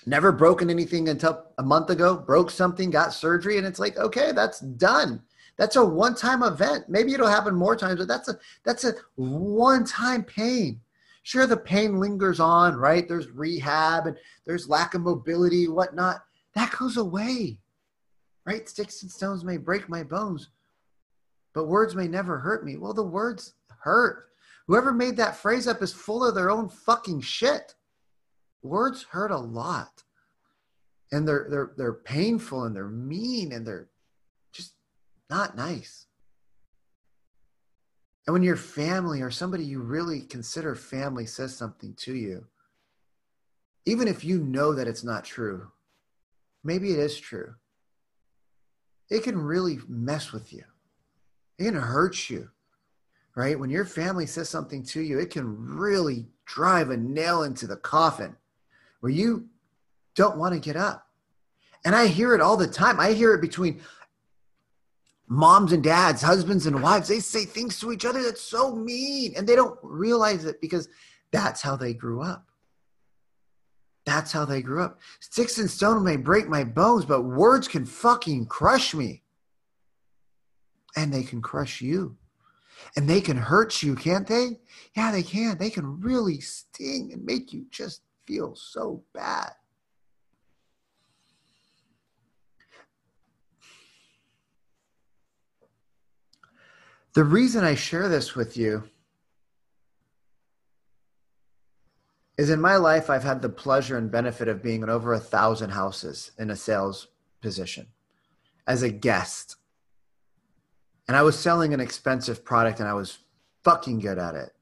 never 0.07 0.31
broken 0.31 0.69
anything 0.69 1.09
until 1.09 1.45
a 1.57 1.63
month 1.63 1.89
ago, 1.89 2.15
broke 2.15 2.49
something, 2.49 2.89
got 2.89 3.13
surgery, 3.13 3.57
and 3.57 3.67
it's 3.67 3.79
like, 3.79 3.97
okay, 3.97 4.31
that's 4.31 4.61
done. 4.61 5.21
That's 5.57 5.75
a 5.75 5.85
one-time 5.85 6.43
event. 6.43 6.85
Maybe 6.87 7.13
it'll 7.13 7.27
happen 7.27 7.53
more 7.53 7.75
times, 7.75 7.99
but 7.99 8.07
that's 8.07 8.29
a 8.29 8.39
that's 8.63 8.85
a 8.85 8.93
one-time 9.15 10.23
pain. 10.23 10.79
Sure, 11.23 11.45
the 11.45 11.57
pain 11.57 11.99
lingers 11.99 12.39
on, 12.39 12.75
right? 12.77 13.07
There's 13.07 13.29
rehab 13.31 14.07
and 14.07 14.17
there's 14.45 14.69
lack 14.69 14.93
of 14.93 15.01
mobility, 15.01 15.67
whatnot. 15.67 16.23
That 16.55 16.71
goes 16.77 16.95
away. 16.95 17.59
Right? 18.45 18.69
Sticks 18.69 19.01
and 19.01 19.11
stones 19.11 19.43
may 19.43 19.57
break 19.57 19.89
my 19.89 20.03
bones, 20.03 20.51
but 21.53 21.67
words 21.67 21.95
may 21.95 22.07
never 22.07 22.39
hurt 22.39 22.63
me. 22.63 22.77
Well, 22.77 22.93
the 22.93 23.03
words 23.03 23.55
hurt. 23.81 24.29
Whoever 24.67 24.93
made 24.93 25.17
that 25.17 25.35
phrase 25.35 25.67
up 25.67 25.81
is 25.81 25.91
full 25.91 26.23
of 26.23 26.33
their 26.33 26.49
own 26.49 26.69
fucking 26.69 27.19
shit. 27.21 27.75
Words 28.67 29.03
hurt 29.09 29.31
a 29.31 29.37
lot. 29.37 30.03
And 31.11 31.27
they're 31.27 31.47
they're 31.49 31.71
they're 31.77 31.93
painful 31.93 32.65
and 32.65 32.75
they're 32.75 32.87
mean 32.87 33.53
and 33.53 33.65
they're 33.65 33.87
just 34.51 34.73
not 35.29 35.55
nice. 35.55 36.05
And 38.25 38.33
when 38.33 38.43
your 38.43 38.57
family 38.57 39.21
or 39.21 39.31
somebody 39.31 39.63
you 39.63 39.81
really 39.81 40.21
consider 40.21 40.75
family 40.75 41.25
says 41.25 41.55
something 41.55 41.93
to 41.99 42.13
you, 42.13 42.45
even 43.85 44.09
if 44.09 44.25
you 44.25 44.43
know 44.43 44.73
that 44.73 44.87
it's 44.87 45.05
not 45.05 45.23
true, 45.23 45.71
maybe 46.61 46.91
it 46.91 46.99
is 46.99 47.17
true, 47.17 47.55
it 49.09 49.23
can 49.23 49.37
really 49.37 49.79
mess 49.87 50.33
with 50.33 50.51
you. 50.51 50.65
It 51.57 51.63
can 51.63 51.75
hurt 51.75 52.29
you, 52.29 52.49
right? 53.33 53.57
When 53.57 53.69
your 53.69 53.85
family 53.85 54.25
says 54.25 54.49
something 54.49 54.83
to 54.87 54.99
you, 54.99 55.19
it 55.19 55.29
can 55.29 55.77
really 55.77 56.27
drive 56.45 56.89
a 56.89 56.97
nail 56.97 57.43
into 57.43 57.65
the 57.65 57.77
coffin 57.77 58.35
where 58.99 59.11
you 59.11 59.47
don't 60.15 60.37
want 60.37 60.53
to 60.53 60.59
get 60.59 60.75
up. 60.75 61.07
And 61.85 61.95
I 61.95 62.07
hear 62.07 62.33
it 62.33 62.41
all 62.41 62.57
the 62.57 62.67
time. 62.67 62.99
I 62.99 63.13
hear 63.13 63.33
it 63.33 63.41
between 63.41 63.81
moms 65.27 65.71
and 65.71 65.83
dads, 65.83 66.21
husbands 66.21 66.65
and 66.65 66.81
wives. 66.81 67.07
They 67.07 67.19
say 67.19 67.45
things 67.45 67.79
to 67.79 67.91
each 67.91 68.05
other 68.05 68.23
that's 68.23 68.41
so 68.41 68.75
mean 68.75 69.33
and 69.35 69.47
they 69.47 69.55
don't 69.55 69.77
realize 69.83 70.45
it 70.45 70.61
because 70.61 70.87
that's 71.31 71.61
how 71.61 71.75
they 71.75 71.93
grew 71.93 72.21
up. 72.21 72.47
That's 74.05 74.31
how 74.31 74.45
they 74.45 74.61
grew 74.61 74.81
up. 74.81 74.99
Sticks 75.19 75.57
and 75.57 75.69
stone 75.69 76.03
may 76.03 76.15
break 76.15 76.47
my 76.47 76.63
bones, 76.63 77.03
but 77.03 77.23
words 77.23 77.67
can 77.67 77.85
fucking 77.85 78.45
crush 78.45 78.93
me. 78.93 79.23
And 80.95 81.13
they 81.13 81.23
can 81.23 81.41
crush 81.41 81.81
you. 81.81 82.15
And 82.95 83.09
they 83.09 83.19
can 83.19 83.35
hurt 83.35 83.83
you, 83.83 83.95
can't 83.95 84.25
they? 84.25 84.59
Yeah, 84.95 85.11
they 85.11 85.23
can. 85.23 85.57
They 85.57 85.69
can 85.69 85.99
really 85.99 86.39
sting 86.39 87.11
and 87.11 87.25
make 87.25 87.51
you 87.51 87.65
just 87.69 88.01
feel 88.27 88.55
so 88.55 89.03
bad. 89.13 89.53
The 97.13 97.23
reason 97.23 97.63
I 97.63 97.73
share 97.73 98.07
this 98.09 98.35
with 98.35 98.57
you 98.57 98.83
is 102.37 102.51
in 102.51 102.61
my 102.61 102.75
life, 102.75 103.09
I've 103.09 103.23
had 103.23 103.41
the 103.41 103.49
pleasure 103.49 103.97
and 103.97 104.11
benefit 104.11 104.47
of 104.47 104.61
being 104.61 104.83
in 104.83 104.89
over 104.89 105.13
a 105.13 105.19
thousand 105.19 105.71
houses 105.71 106.31
in 106.37 106.51
a 106.51 106.55
sales 106.55 107.07
position 107.41 107.87
as 108.67 108.83
a 108.83 108.91
guest. 108.91 109.55
And 111.07 111.17
I 111.17 111.23
was 111.23 111.39
selling 111.39 111.73
an 111.73 111.79
expensive 111.79 112.45
product 112.45 112.79
and 112.79 112.87
I 112.87 112.93
was 112.93 113.17
fucking 113.63 113.99
good 113.99 114.19
at 114.19 114.35
it. 114.35 114.53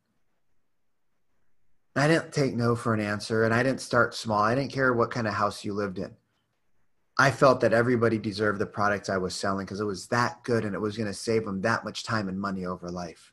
I 1.96 2.08
didn't 2.08 2.34
take 2.34 2.56
no 2.56 2.76
for 2.76 2.94
an 2.94 3.00
answer 3.00 3.46
and 3.46 3.54
I 3.54 3.64
didn't 3.64 3.80
start 3.82 4.14
small. 4.14 4.42
I 4.42 4.54
didn't 4.54 4.74
care 4.74 4.94
what 4.94 5.12
kind 5.12 5.28
of 5.28 5.34
house 5.34 5.64
you 5.64 5.74
lived 5.74 5.98
in. 5.98 6.14
I 7.18 7.32
felt 7.32 7.62
that 7.62 7.72
everybody 7.72 8.18
deserved 8.18 8.60
the 8.60 8.66
product 8.66 9.10
I 9.10 9.18
was 9.18 9.34
selling 9.34 9.66
because 9.66 9.80
it 9.80 9.86
was 9.86 10.08
that 10.08 10.44
good 10.44 10.66
and 10.66 10.76
it 10.76 10.82
was 10.82 10.98
going 10.98 11.08
to 11.08 11.14
save 11.14 11.46
them 11.46 11.62
that 11.62 11.86
much 11.86 12.04
time 12.04 12.28
and 12.28 12.40
money 12.40 12.66
over 12.66 12.90
life. 12.90 13.32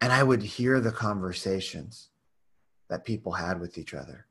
And 0.00 0.10
I 0.10 0.22
would 0.22 0.42
hear 0.42 0.80
the 0.80 0.92
conversations 0.92 2.08
that 2.88 3.04
people 3.04 3.32
had 3.32 3.60
with 3.60 3.76
each 3.76 3.92
other. 3.92 4.26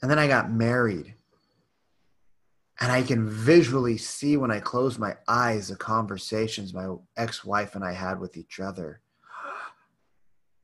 And 0.00 0.08
then 0.08 0.20
I 0.20 0.28
got 0.28 0.52
married. 0.52 1.14
And 2.80 2.92
I 2.92 3.02
can 3.02 3.28
visually 3.28 3.96
see 3.96 4.36
when 4.36 4.52
I 4.52 4.60
close 4.60 4.96
my 4.96 5.16
eyes 5.26 5.66
the 5.66 5.76
conversations 5.76 6.72
my 6.72 6.94
ex 7.16 7.44
wife 7.44 7.74
and 7.74 7.84
I 7.84 7.92
had 7.92 8.20
with 8.20 8.36
each 8.36 8.60
other. 8.60 9.00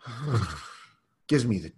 Gives 1.29 1.45
me 1.45 1.59
the 1.59 1.73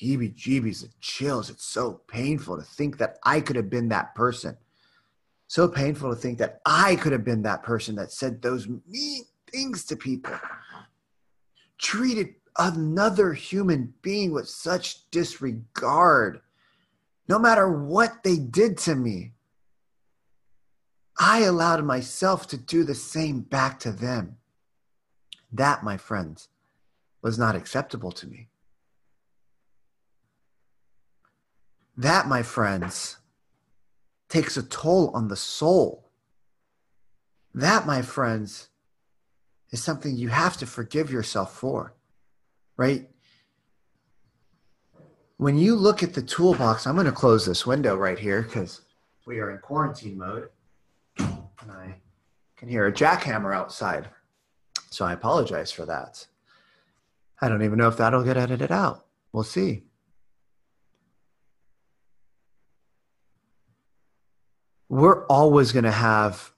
heebie 0.00 0.34
jeebies, 0.34 0.82
the 0.82 0.88
chills. 1.00 1.50
It's 1.50 1.64
so 1.64 2.00
painful 2.08 2.56
to 2.56 2.62
think 2.62 2.98
that 2.98 3.18
I 3.24 3.40
could 3.40 3.56
have 3.56 3.70
been 3.70 3.88
that 3.88 4.14
person. 4.14 4.56
So 5.46 5.68
painful 5.68 6.10
to 6.10 6.16
think 6.16 6.38
that 6.38 6.60
I 6.64 6.96
could 6.96 7.12
have 7.12 7.24
been 7.24 7.42
that 7.42 7.62
person 7.62 7.96
that 7.96 8.12
said 8.12 8.40
those 8.40 8.68
mean 8.68 9.24
things 9.50 9.84
to 9.86 9.96
people, 9.96 10.38
treated 11.78 12.34
another 12.56 13.32
human 13.32 13.94
being 14.00 14.32
with 14.32 14.48
such 14.48 15.10
disregard, 15.10 16.40
no 17.28 17.38
matter 17.38 17.68
what 17.70 18.22
they 18.22 18.36
did 18.36 18.78
to 18.78 18.94
me. 18.94 19.32
I 21.18 21.40
allowed 21.40 21.84
myself 21.84 22.46
to 22.48 22.56
do 22.56 22.84
the 22.84 22.94
same 22.94 23.40
back 23.40 23.80
to 23.80 23.92
them. 23.92 24.36
That, 25.52 25.82
my 25.82 25.96
friends, 25.96 26.48
was 27.22 27.38
not 27.38 27.56
acceptable 27.56 28.12
to 28.12 28.26
me. 28.26 28.48
That, 31.96 32.26
my 32.26 32.42
friends, 32.42 33.18
takes 34.28 34.56
a 34.56 34.62
toll 34.62 35.10
on 35.10 35.28
the 35.28 35.36
soul. 35.36 36.10
That, 37.54 37.86
my 37.86 38.00
friends, 38.00 38.68
is 39.70 39.82
something 39.82 40.16
you 40.16 40.28
have 40.28 40.56
to 40.58 40.66
forgive 40.66 41.10
yourself 41.10 41.54
for, 41.54 41.94
right? 42.76 43.08
When 45.36 45.58
you 45.58 45.74
look 45.74 46.02
at 46.02 46.14
the 46.14 46.22
toolbox, 46.22 46.86
I'm 46.86 46.94
going 46.94 47.06
to 47.06 47.12
close 47.12 47.46
this 47.46 47.66
window 47.66 47.96
right 47.96 48.18
here 48.18 48.42
because 48.42 48.82
we 49.26 49.38
are 49.38 49.50
in 49.50 49.58
quarantine 49.58 50.18
mode. 50.18 50.48
And 51.18 51.70
I 51.70 51.96
can 52.56 52.68
hear 52.68 52.86
a 52.86 52.92
jackhammer 52.92 53.54
outside. 53.54 54.08
So 54.90 55.04
I 55.04 55.12
apologize 55.12 55.70
for 55.70 55.86
that. 55.86 56.26
I 57.40 57.48
don't 57.48 57.62
even 57.62 57.78
know 57.78 57.88
if 57.88 57.96
that'll 57.96 58.24
get 58.24 58.36
edited 58.36 58.70
out. 58.70 59.06
We'll 59.32 59.44
see. 59.44 59.84
We're 64.88 65.24
always 65.26 65.72
going 65.72 65.84
to 65.84 65.90
have 65.92 66.52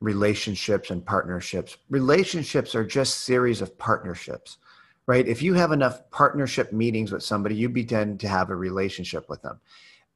relationships 0.00 0.90
and 0.90 1.04
partnerships. 1.04 1.76
Relationships 1.90 2.74
are 2.74 2.84
just 2.84 3.24
series 3.24 3.60
of 3.60 3.78
partnerships, 3.78 4.58
right? 5.06 5.26
If 5.26 5.42
you 5.42 5.54
have 5.54 5.72
enough 5.72 6.10
partnership 6.10 6.72
meetings 6.72 7.12
with 7.12 7.22
somebody, 7.22 7.54
you 7.54 7.68
begin 7.68 8.18
to 8.18 8.28
have 8.28 8.50
a 8.50 8.56
relationship 8.56 9.28
with 9.28 9.42
them. 9.42 9.60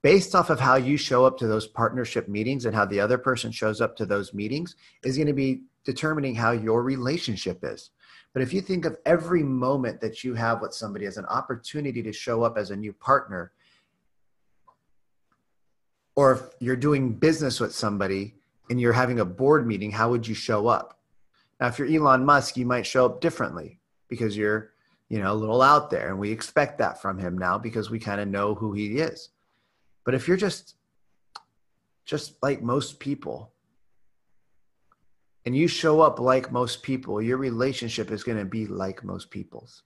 Based 0.02 0.34
off 0.34 0.48
of 0.48 0.58
how 0.58 0.76
you 0.76 0.96
show 0.96 1.26
up 1.26 1.36
to 1.38 1.46
those 1.46 1.66
partnership 1.66 2.28
meetings 2.28 2.64
and 2.64 2.74
how 2.74 2.86
the 2.86 3.00
other 3.00 3.18
person 3.18 3.52
shows 3.52 3.82
up 3.82 3.94
to 3.96 4.06
those 4.06 4.32
meetings 4.32 4.74
is 5.04 5.16
going 5.16 5.26
to 5.26 5.34
be 5.34 5.62
determining 5.84 6.34
how 6.34 6.52
your 6.52 6.82
relationship 6.82 7.60
is. 7.62 7.90
But 8.32 8.42
if 8.42 8.52
you 8.52 8.60
think 8.60 8.84
of 8.84 8.96
every 9.04 9.42
moment 9.42 10.00
that 10.00 10.22
you 10.22 10.34
have 10.34 10.60
with 10.60 10.72
somebody 10.72 11.06
as 11.06 11.16
an 11.16 11.26
opportunity 11.26 12.02
to 12.02 12.12
show 12.12 12.42
up 12.42 12.56
as 12.56 12.70
a 12.70 12.76
new 12.76 12.92
partner, 12.92 13.52
or 16.14 16.32
if 16.32 16.42
you're 16.60 16.76
doing 16.76 17.14
business 17.14 17.58
with 17.58 17.74
somebody 17.74 18.34
and 18.68 18.80
you're 18.80 18.92
having 18.92 19.20
a 19.20 19.24
board 19.24 19.66
meeting, 19.66 19.90
how 19.90 20.10
would 20.10 20.28
you 20.28 20.34
show 20.34 20.68
up? 20.68 20.98
Now, 21.60 21.66
if 21.66 21.78
you're 21.78 21.88
Elon 21.88 22.24
Musk, 22.24 22.56
you 22.56 22.66
might 22.66 22.86
show 22.86 23.04
up 23.04 23.20
differently 23.20 23.80
because 24.08 24.36
you're, 24.36 24.72
you 25.08 25.18
know, 25.18 25.32
a 25.32 25.34
little 25.34 25.60
out 25.60 25.90
there, 25.90 26.08
and 26.08 26.18
we 26.18 26.30
expect 26.30 26.78
that 26.78 27.02
from 27.02 27.18
him 27.18 27.36
now 27.36 27.58
because 27.58 27.90
we 27.90 27.98
kind 27.98 28.20
of 28.20 28.28
know 28.28 28.54
who 28.54 28.72
he 28.72 28.98
is. 28.98 29.30
But 30.04 30.14
if 30.14 30.28
you're 30.28 30.36
just, 30.36 30.76
just 32.04 32.34
like 32.42 32.62
most 32.62 33.00
people, 33.00 33.52
and 35.44 35.56
you 35.56 35.68
show 35.68 36.00
up 36.00 36.18
like 36.18 36.52
most 36.52 36.82
people, 36.82 37.20
your 37.20 37.38
relationship 37.38 38.10
is 38.10 38.22
going 38.22 38.38
to 38.38 38.44
be 38.44 38.66
like 38.66 39.04
most 39.04 39.30
people's. 39.30 39.82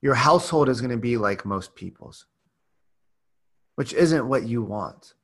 Your 0.00 0.14
household 0.14 0.68
is 0.68 0.80
going 0.80 0.90
to 0.90 0.96
be 0.96 1.16
like 1.16 1.44
most 1.44 1.74
people's, 1.74 2.26
which 3.76 3.92
isn't 3.92 4.28
what 4.28 4.44
you 4.44 4.62
want 4.62 5.14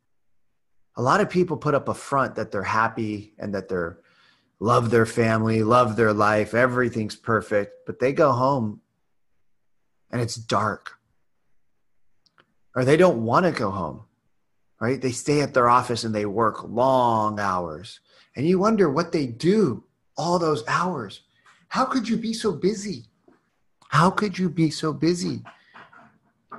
a 0.99 1.03
lot 1.03 1.21
of 1.21 1.31
people 1.31 1.57
put 1.57 1.77
up 1.77 1.89
a 1.89 1.95
front 1.95 2.35
that 2.35 2.51
they're 2.51 2.63
happy 2.65 3.33
and 3.39 3.55
that 3.55 3.69
they're 3.69 4.01
love 4.61 4.91
their 4.91 5.07
family, 5.07 5.63
love 5.63 5.95
their 5.95 6.13
life, 6.13 6.53
everything's 6.53 7.15
perfect, 7.15 7.87
but 7.87 8.01
they 8.01 8.13
go 8.13 8.33
home 8.33 8.81
and 10.11 10.21
it's 10.21 10.35
dark. 10.35 10.99
Or 12.75 12.85
they 12.85 12.97
don't 12.97 13.25
want 13.25 13.47
to 13.47 13.53
go 13.53 13.71
home, 13.71 14.03
right? 14.81 15.01
They 15.01 15.13
stay 15.13 15.41
at 15.41 15.55
their 15.55 15.69
office 15.69 16.03
and 16.03 16.13
they 16.13 16.27
work 16.27 16.69
long 16.69 17.39
hours. 17.39 18.01
And 18.39 18.47
you 18.47 18.61
wonder 18.61 18.89
what 18.89 19.11
they 19.11 19.27
do 19.27 19.83
all 20.17 20.39
those 20.39 20.63
hours. 20.69 21.23
How 21.67 21.85
could 21.85 22.09
you 22.09 22.17
be 22.17 22.33
so 22.33 22.53
busy? 22.53 23.07
How 23.89 24.11
could 24.11 24.39
you 24.39 24.49
be 24.49 24.71
so 24.71 24.93
busy? 24.93 25.43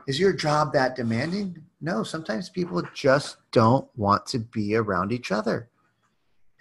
Is 0.06 0.20
your 0.20 0.34
job 0.34 0.74
that 0.74 0.98
demanding? 0.98 1.64
No, 1.80 2.04
sometimes 2.04 2.50
people 2.50 2.84
just 2.94 3.38
don't 3.54 3.88
want 3.96 4.26
to 4.28 4.40
be 4.40 4.76
around 4.76 5.14
each 5.14 5.32
other. 5.32 5.70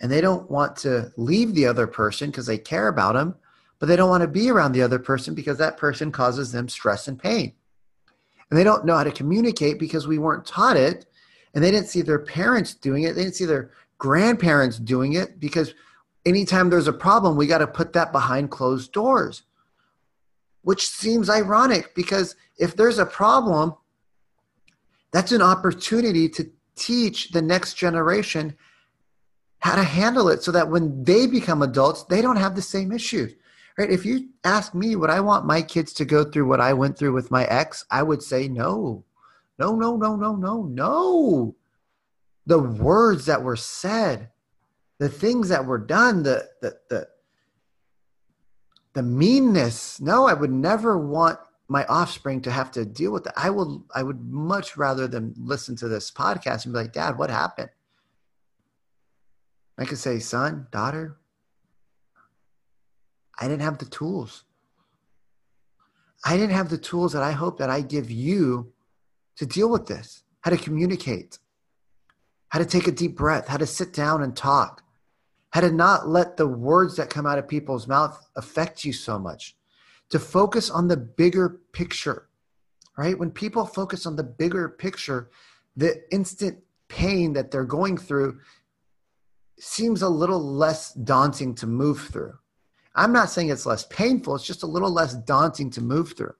And 0.01 0.09
they 0.09 0.21
don't 0.21 0.49
want 0.49 0.77
to 0.79 1.13
leave 1.17 1.53
the 1.53 1.67
other 1.67 1.89
person 1.89 2.31
because 2.31 2.47
they 2.47 2.59
care 2.59 2.87
about 2.87 3.15
them, 3.15 3.35
but 3.81 3.87
they 3.87 3.97
don't 3.97 4.11
want 4.11 4.23
to 4.23 4.29
be 4.29 4.49
around 4.49 4.71
the 4.71 4.83
other 4.83 5.01
person 5.01 5.35
because 5.35 5.59
that 5.59 5.77
person 5.77 6.13
causes 6.13 6.53
them 6.53 6.69
stress 6.69 7.09
and 7.09 7.19
pain. 7.19 7.55
And 8.51 8.59
they 8.59 8.63
don't 8.63 8.85
know 8.85 8.97
how 8.97 9.03
to 9.03 9.11
communicate 9.11 9.81
because 9.81 10.07
we 10.07 10.19
weren't 10.19 10.47
taught 10.47 10.77
it 10.77 11.07
and 11.59 11.65
they 11.65 11.73
didn't 11.73 11.89
see 11.89 12.03
their 12.03 12.21
parents 12.21 12.73
doing 12.73 13.03
it. 13.03 13.17
They 13.17 13.25
didn't 13.25 13.35
see 13.35 13.45
their 13.45 13.73
grandparents 13.99 14.79
doing 14.79 15.15
it 15.15 15.41
because 15.41 15.75
anytime 16.25 16.71
there's 16.71 16.87
a 16.87 16.93
problem, 16.93 17.37
we 17.37 17.49
got 17.49 17.59
to 17.59 17.67
put 17.67 17.93
that 17.95 18.13
behind 18.13 18.53
closed 18.53 18.93
doors, 18.93 19.43
which 20.63 20.87
seems 20.89 21.29
ironic 21.29 21.97
because 21.97 22.37
if 22.59 22.77
there's 22.77 23.01
a 23.01 23.05
problem, 23.05 23.75
that's 25.11 25.33
an 25.33 25.43
opportunity 25.43 26.29
to 26.29 26.49
teach 26.77 27.31
the 27.31 27.43
next 27.43 27.75
generation 27.75 28.57
how 29.59 29.75
to 29.75 29.83
handle 29.83 30.29
it 30.29 30.45
so 30.45 30.53
that 30.53 30.71
when 30.71 31.03
they 31.03 31.27
become 31.27 31.63
adults, 31.63 32.05
they 32.05 32.23
don't 32.23 32.37
have 32.37 32.55
the 32.55 32.63
same 32.63 32.93
issues. 32.93 33.35
Right? 33.77 33.91
If 33.91 34.07
you 34.07 34.29
ask 34.45 34.77
me, 34.77 34.95
would 34.95 35.11
I 35.11 35.19
want 35.19 35.45
my 35.45 35.63
kids 35.63 35.93
to 35.95 36.05
go 36.05 36.23
through 36.23 36.47
what 36.47 36.61
I 36.61 36.73
went 36.73 36.97
through 36.97 37.15
with 37.15 37.33
my 37.33 37.47
ex? 37.47 37.85
I 37.91 38.05
would 38.05 38.23
say 38.23 38.47
no. 38.47 39.03
No, 39.59 39.75
no, 39.75 39.97
no, 39.97 40.17
no, 40.17 40.37
no, 40.37 40.63
no. 40.63 41.57
The 42.47 42.59
words 42.59 43.27
that 43.27 43.43
were 43.43 43.57
said, 43.57 44.31
the 44.99 45.09
things 45.09 45.49
that 45.49 45.67
were 45.67 45.79
done, 45.79 46.23
the 46.23 46.49
the 46.63 46.79
the 46.89 47.09
the 48.95 49.03
meanness. 49.03 50.01
No, 50.01 50.27
I 50.27 50.35
would 50.35 50.53
never 50.53 50.97
want 50.99 51.39
my 51.69 51.85
offspring 51.87 52.41
to 52.43 52.51
have 52.51 52.71
to 52.73 52.85
deal 52.85 53.13
with 53.13 53.25
that. 53.25 53.35
I 53.37 53.51
will 53.51 53.85
I 53.95 54.03
would 54.03 54.21
much 54.21 54.77
rather 54.77 55.07
them 55.07 55.35
listen 55.37 55.77
to 55.77 55.89
this 55.89 56.11
podcast 56.11 56.65
and 56.65 56.73
be 56.73 56.81
like, 56.81 56.93
Dad, 56.93 57.19
what 57.19 57.31
happened? 57.31 57.71
I 59.77 59.85
could 59.85 59.99
say, 59.99 60.19
son, 60.19 60.67
daughter, 60.73 61.19
I 63.39 63.47
didn't 63.47 63.63
have 63.63 63.79
the 63.79 63.85
tools. 63.85 64.45
I 66.25 66.37
didn't 66.37 66.57
have 66.57 66.69
the 66.69 66.79
tools 66.79 67.13
that 67.13 67.23
I 67.23 67.31
hope 67.31 67.59
that 67.59 67.71
I 67.71 67.81
give 67.81 68.11
you 68.11 68.73
to 69.39 69.47
deal 69.47 69.71
with 69.71 69.87
this, 69.87 70.25
how 70.41 70.51
to 70.51 70.57
communicate, 70.57 71.39
how 72.49 72.59
to 72.59 72.67
take 72.67 72.87
a 72.87 72.93
deep 72.93 73.17
breath, 73.17 73.49
how 73.49 73.57
to 73.57 73.67
sit 73.67 73.93
down 73.93 74.23
and 74.23 74.37
talk, 74.37 74.83
how 75.51 75.61
to 75.61 75.71
not 75.71 76.09
let 76.09 76.37
the 76.37 76.47
words 76.47 76.97
that 76.97 77.11
come 77.11 77.27
out 77.27 77.39
of 77.39 77.49
people's 77.49 77.87
mouth 77.87 78.19
affect 78.37 78.85
you 78.85 78.93
so 78.93 79.19
much, 79.19 79.57
to 80.11 80.19
focus 80.19 80.71
on 80.71 80.89
the 80.89 80.97
bigger 80.97 81.61
picture, 81.73 82.29
right? 82.97 83.19
When 83.19 83.31
people 83.31 83.65
focus 83.65 84.07
on 84.07 84.17
the 84.17 84.25
bigger 84.25 84.69
picture, 84.69 85.31
the 85.77 86.03
instant 86.13 86.59
pain 86.89 87.33
that 87.35 87.51
they're 87.51 87.65
going 87.65 87.97
through 87.97 88.41
seems 89.61 90.03
a 90.03 90.09
little 90.09 90.41
less 90.41 90.93
daunting 90.93 91.55
to 91.57 91.67
move 91.67 92.09
through. 92.13 92.35
I'm 92.95 93.13
not 93.13 93.31
saying 93.31 93.51
it's 93.51 93.67
less 93.67 93.85
painful, 93.85 94.35
it's 94.35 94.47
just 94.47 94.65
a 94.65 94.67
little 94.67 94.91
less 94.91 95.15
daunting 95.15 95.71
to 95.71 95.81
move 95.81 96.15
through. 96.17 96.35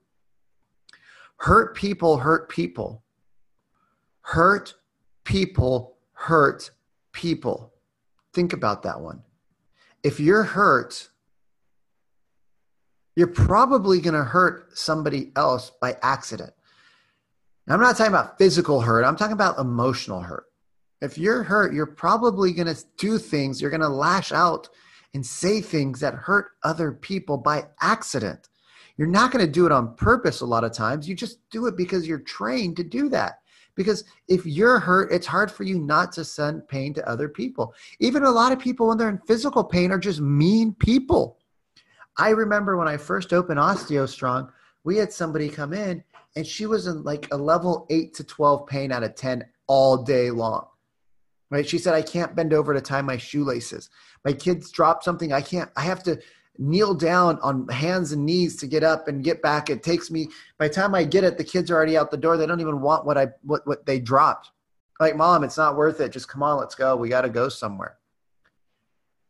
Hurt 1.39 1.75
people 1.75 2.17
hurt 2.17 2.49
people. 2.49 3.03
Hurt 4.21 4.73
people 5.23 5.97
hurt 6.13 6.71
people. 7.13 7.73
Think 8.33 8.53
about 8.53 8.83
that 8.83 8.99
one. 8.99 9.23
If 10.03 10.19
you're 10.19 10.43
hurt, 10.43 11.09
you're 13.15 13.27
probably 13.27 13.99
going 13.99 14.13
to 14.13 14.23
hurt 14.23 14.77
somebody 14.77 15.31
else 15.35 15.71
by 15.81 15.97
accident. 16.01 16.53
I'm 17.67 17.79
not 17.79 17.97
talking 17.97 18.13
about 18.13 18.37
physical 18.37 18.81
hurt, 18.81 19.03
I'm 19.03 19.15
talking 19.15 19.33
about 19.33 19.59
emotional 19.59 20.21
hurt. 20.21 20.45
If 21.01 21.17
you're 21.17 21.43
hurt, 21.43 21.73
you're 21.73 21.85
probably 21.85 22.51
going 22.51 22.73
to 22.73 22.83
do 22.97 23.17
things, 23.17 23.61
you're 23.61 23.69
going 23.69 23.81
to 23.81 23.87
lash 23.87 24.31
out 24.31 24.69
and 25.13 25.25
say 25.25 25.61
things 25.61 25.99
that 25.99 26.13
hurt 26.15 26.47
other 26.63 26.91
people 26.91 27.37
by 27.37 27.67
accident. 27.81 28.49
You're 28.99 29.07
not 29.07 29.31
going 29.31 29.45
to 29.45 29.49
do 29.49 29.65
it 29.65 29.71
on 29.71 29.95
purpose 29.95 30.41
a 30.41 30.45
lot 30.45 30.65
of 30.65 30.73
times. 30.73 31.07
You 31.07 31.15
just 31.15 31.39
do 31.51 31.67
it 31.67 31.77
because 31.77 32.05
you're 32.05 32.19
trained 32.19 32.75
to 32.75 32.83
do 32.83 33.07
that. 33.07 33.39
Because 33.73 34.03
if 34.27 34.45
you're 34.45 34.77
hurt, 34.77 35.09
it's 35.09 35.25
hard 35.25 35.49
for 35.49 35.63
you 35.63 35.79
not 35.79 36.11
to 36.11 36.25
send 36.25 36.67
pain 36.67 36.93
to 36.95 37.09
other 37.09 37.29
people. 37.29 37.73
Even 38.01 38.23
a 38.23 38.29
lot 38.29 38.51
of 38.51 38.59
people, 38.59 38.89
when 38.89 38.97
they're 38.97 39.07
in 39.07 39.21
physical 39.25 39.63
pain, 39.63 39.93
are 39.93 39.97
just 39.97 40.19
mean 40.19 40.73
people. 40.73 41.37
I 42.17 42.31
remember 42.31 42.75
when 42.75 42.89
I 42.89 42.97
first 42.97 43.31
opened 43.31 43.57
OsteoStrong, 43.57 44.51
we 44.83 44.97
had 44.97 45.13
somebody 45.13 45.47
come 45.47 45.71
in 45.71 46.03
and 46.35 46.45
she 46.45 46.65
was 46.65 46.87
in 46.87 47.01
like 47.03 47.25
a 47.31 47.37
level 47.37 47.85
8 47.89 48.13
to 48.15 48.25
12 48.25 48.67
pain 48.67 48.91
out 48.91 49.03
of 49.03 49.15
10 49.15 49.45
all 49.67 50.03
day 50.03 50.29
long 50.29 50.65
right 51.51 51.67
she 51.67 51.77
said 51.77 51.93
i 51.93 52.01
can't 52.01 52.35
bend 52.35 52.53
over 52.53 52.73
to 52.73 52.81
tie 52.81 53.01
my 53.01 53.17
shoelaces 53.17 53.89
my 54.23 54.33
kids 54.33 54.71
drop 54.71 55.03
something 55.03 55.33
i 55.33 55.41
can't 55.41 55.69
i 55.75 55.81
have 55.81 56.03
to 56.03 56.19
kneel 56.59 56.93
down 56.93 57.39
on 57.41 57.67
hands 57.69 58.11
and 58.11 58.25
knees 58.25 58.55
to 58.57 58.67
get 58.67 58.83
up 58.83 59.07
and 59.07 59.23
get 59.23 59.41
back 59.41 59.69
it 59.69 59.81
takes 59.81 60.11
me 60.11 60.27
by 60.57 60.67
the 60.67 60.73
time 60.73 60.93
i 60.93 61.03
get 61.03 61.23
it 61.23 61.37
the 61.37 61.43
kids 61.43 61.71
are 61.71 61.75
already 61.75 61.97
out 61.97 62.11
the 62.11 62.17
door 62.17 62.37
they 62.37 62.45
don't 62.45 62.59
even 62.59 62.81
want 62.81 63.05
what 63.05 63.17
i 63.17 63.27
what, 63.43 63.65
what 63.65 63.85
they 63.85 63.99
dropped 63.99 64.51
like 64.99 65.15
mom 65.15 65.43
it's 65.43 65.57
not 65.57 65.77
worth 65.77 65.99
it 66.01 66.11
just 66.11 66.27
come 66.27 66.43
on 66.43 66.57
let's 66.57 66.75
go 66.75 66.95
we 66.95 67.09
got 67.09 67.21
to 67.21 67.29
go 67.29 67.49
somewhere 67.49 67.97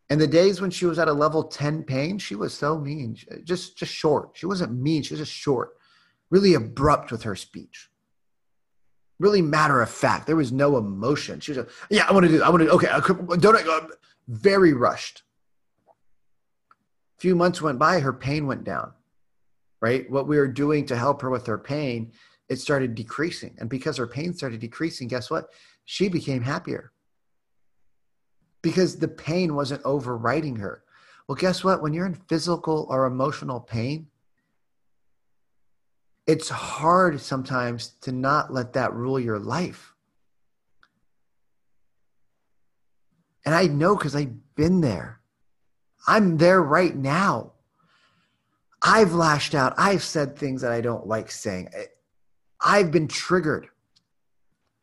and 0.10 0.20
the 0.20 0.28
days 0.28 0.60
when 0.60 0.72
she 0.72 0.88
was 0.88 0.98
at 0.98 1.08
a 1.08 1.14
level 1.14 1.44
10 1.44 1.84
pain 1.84 2.18
she 2.18 2.36
was 2.36 2.54
so 2.54 2.80
mean 2.80 3.16
just 3.44 3.78
just 3.78 3.94
short 3.94 4.32
she 4.34 4.46
wasn't 4.46 4.72
mean 4.72 5.04
she 5.04 5.14
was 5.14 5.22
just 5.22 5.32
short 5.32 5.78
really 6.32 6.56
abrupt 6.56 7.12
with 7.12 7.24
her 7.24 7.36
speech 7.36 7.90
really 9.20 9.42
matter 9.42 9.82
of 9.82 9.90
fact. 9.90 10.26
There 10.26 10.36
was 10.36 10.52
no 10.52 10.78
emotion. 10.78 11.40
She 11.40 11.52
was 11.52 11.60
like, 11.60 11.70
yeah, 11.90 12.06
I 12.08 12.14
want 12.14 12.26
to 12.26 12.32
do. 12.32 12.42
I 12.42 12.50
want 12.50 12.64
to. 12.64 12.70
Okay, 12.72 12.88
don't. 13.38 13.56
I, 13.56 13.62
uh, 13.62 13.88
very 14.28 14.74
rushed. 14.74 15.24
Few 17.20 17.36
months 17.36 17.62
went 17.62 17.78
by. 17.80 18.00
Her 18.00 18.14
pain 18.14 18.48
went 18.48 18.64
down. 18.64 18.94
Right. 19.82 20.10
What 20.10 20.28
we 20.28 20.38
were 20.38 20.48
doing 20.48 20.86
to 20.88 20.96
help 20.98 21.22
her 21.22 21.30
with 21.30 21.46
her 21.48 21.58
pain, 21.58 22.12
it 22.50 22.60
started 22.60 22.96
decreasing, 22.96 23.56
and 23.60 23.70
because 23.70 23.98
her 23.98 24.08
pain 24.08 24.34
started 24.34 24.60
decreasing, 24.60 25.08
guess 25.08 25.30
what? 25.30 25.52
She 25.86 26.10
became 26.10 26.42
happier. 26.42 26.92
Because 28.62 28.98
the 28.98 29.08
pain 29.08 29.56
wasn't 29.56 29.84
overriding 29.86 30.58
her. 30.58 30.84
Well, 31.28 31.36
guess 31.36 31.64
what? 31.64 31.82
When 31.82 31.94
you're 31.94 32.08
in 32.08 32.16
physical 32.28 32.88
or 32.90 33.06
emotional 33.06 33.60
pain, 33.60 34.08
it's 36.28 36.50
hard 36.50 37.22
sometimes 37.22 37.90
to 38.02 38.12
not 38.12 38.52
let 38.52 38.74
that 38.74 38.94
rule 38.94 39.20
your 39.20 39.40
life. 39.40 39.94
And 43.46 43.56
I 43.56 43.68
know 43.68 43.96
because 43.96 44.16
I've 44.16 44.56
been 44.56 44.82
there. 44.82 45.19
I'm 46.10 46.38
there 46.38 46.60
right 46.60 46.96
now. 46.96 47.52
I've 48.82 49.14
lashed 49.14 49.54
out. 49.54 49.76
I've 49.78 50.02
said 50.02 50.36
things 50.36 50.62
that 50.64 50.72
I 50.72 50.82
don't 50.82 51.06
like 51.06 51.30
saying. 51.30 51.70
I've 52.60 52.90
been 52.90 53.08
triggered 53.08 53.68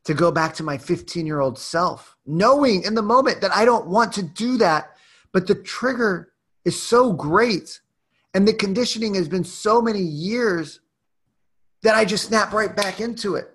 to 0.04 0.14
go 0.14 0.30
back 0.30 0.54
to 0.54 0.62
my 0.62 0.78
15 0.78 1.26
year 1.26 1.40
old 1.40 1.58
self, 1.58 2.16
knowing 2.26 2.84
in 2.84 2.94
the 2.94 3.02
moment 3.02 3.40
that 3.40 3.52
I 3.52 3.64
don't 3.64 3.88
want 3.88 4.12
to 4.12 4.22
do 4.22 4.56
that. 4.58 4.96
But 5.32 5.48
the 5.48 5.56
trigger 5.56 6.32
is 6.64 6.80
so 6.80 7.12
great. 7.12 7.80
And 8.32 8.46
the 8.46 8.52
conditioning 8.52 9.14
has 9.14 9.28
been 9.28 9.42
so 9.42 9.82
many 9.82 10.02
years 10.02 10.78
that 11.82 11.96
I 11.96 12.04
just 12.04 12.28
snap 12.28 12.52
right 12.52 12.74
back 12.74 13.00
into 13.00 13.34
it. 13.34 13.50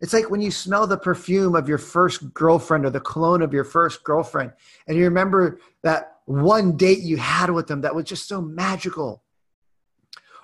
It's 0.00 0.12
like 0.12 0.28
when 0.28 0.40
you 0.40 0.50
smell 0.50 0.88
the 0.88 0.98
perfume 0.98 1.54
of 1.54 1.68
your 1.68 1.78
first 1.78 2.34
girlfriend 2.34 2.84
or 2.84 2.90
the 2.90 3.00
cologne 3.00 3.42
of 3.42 3.52
your 3.52 3.64
first 3.64 4.02
girlfriend, 4.02 4.52
and 4.88 4.98
you 4.98 5.04
remember 5.04 5.60
that 5.82 6.15
one 6.26 6.76
date 6.76 7.00
you 7.00 7.16
had 7.16 7.50
with 7.50 7.66
them 7.66 7.80
that 7.80 7.94
was 7.94 8.04
just 8.04 8.28
so 8.28 8.42
magical. 8.42 9.22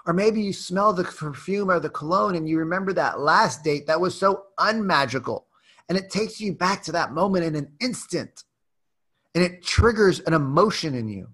Or 0.06 0.12
maybe 0.12 0.42
you 0.42 0.52
smell 0.52 0.92
the 0.92 1.04
perfume 1.04 1.70
or 1.70 1.78
the 1.78 1.90
cologne 1.90 2.34
and 2.34 2.48
you 2.48 2.58
remember 2.58 2.92
that 2.94 3.20
last 3.20 3.62
date 3.62 3.86
that 3.86 4.00
was 4.00 4.18
so 4.18 4.44
unmagical. 4.58 5.46
And 5.88 5.98
it 5.98 6.10
takes 6.10 6.40
you 6.40 6.54
back 6.54 6.82
to 6.84 6.92
that 6.92 7.12
moment 7.12 7.44
in 7.44 7.54
an 7.54 7.72
instant. 7.80 8.44
And 9.34 9.44
it 9.44 9.62
triggers 9.62 10.20
an 10.20 10.34
emotion 10.34 10.94
in 10.94 11.08
you. 11.08 11.28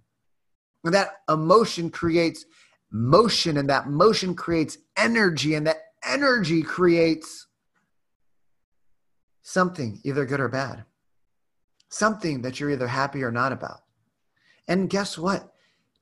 And 0.84 0.94
that 0.94 1.20
emotion 1.28 1.90
creates 1.90 2.44
motion, 2.90 3.56
and 3.56 3.68
that 3.68 3.88
motion 3.88 4.34
creates 4.34 4.78
energy, 4.96 5.54
and 5.54 5.66
that 5.66 5.78
energy 6.04 6.62
creates 6.62 7.46
something, 9.42 10.00
either 10.04 10.24
good 10.24 10.40
or 10.40 10.48
bad, 10.48 10.84
something 11.88 12.42
that 12.42 12.60
you're 12.60 12.70
either 12.70 12.86
happy 12.86 13.22
or 13.22 13.32
not 13.32 13.52
about. 13.52 13.80
And 14.68 14.90
guess 14.90 15.16
what? 15.16 15.52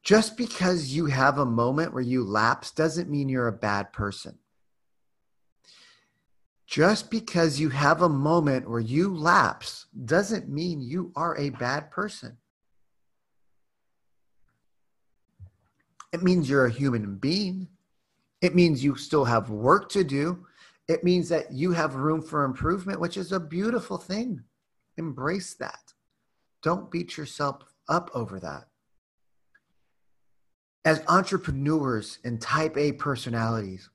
Just 0.03 0.37
because 0.37 0.95
you 0.95 1.07
have 1.07 1.39
a 1.39 1.47
moment 1.47 1.95
where 1.95 2.03
you 2.03 2.25
lapse 2.25 2.73
doesn't 2.73 3.09
mean 3.09 3.29
you're 3.29 3.49
a 3.49 3.53
bad 3.53 3.93
person. 3.93 4.39
Just 6.67 7.11
because 7.11 7.61
you 7.61 7.69
have 7.71 8.03
a 8.03 8.09
moment 8.09 8.69
where 8.69 8.81
you 8.81 9.15
lapse 9.15 9.87
doesn't 10.05 10.49
mean 10.49 10.81
you 10.81 11.13
are 11.15 11.39
a 11.39 11.51
bad 11.51 11.93
person. 11.93 12.37
It 16.13 16.25
means 16.25 16.49
you're 16.49 16.67
a 16.67 16.71
human 16.71 17.17
being. 17.17 17.69
It 18.41 18.55
means 18.55 18.83
you 18.83 18.97
still 18.97 19.25
have 19.25 19.51
work 19.51 19.89
to 19.91 20.03
do. 20.03 20.47
It 20.89 21.05
means 21.05 21.29
that 21.29 21.53
you 21.53 21.73
have 21.73 21.95
room 21.95 22.23
for 22.23 22.45
improvement, 22.45 23.01
which 23.01 23.17
is 23.17 23.33
a 23.33 23.41
beautiful 23.41 23.99
thing. 23.99 24.43
Embrace 24.97 25.55
that. 25.55 25.95
Don't 26.63 26.91
beat 26.91 27.17
yourself 27.17 27.76
up 27.89 28.11
over 28.15 28.41
that. 28.41 28.65
As 30.85 31.03
entrepreneurs 31.09 32.19
and 32.25 32.41
type 32.41 32.77
A 32.77 32.93
personalities, 32.93 33.89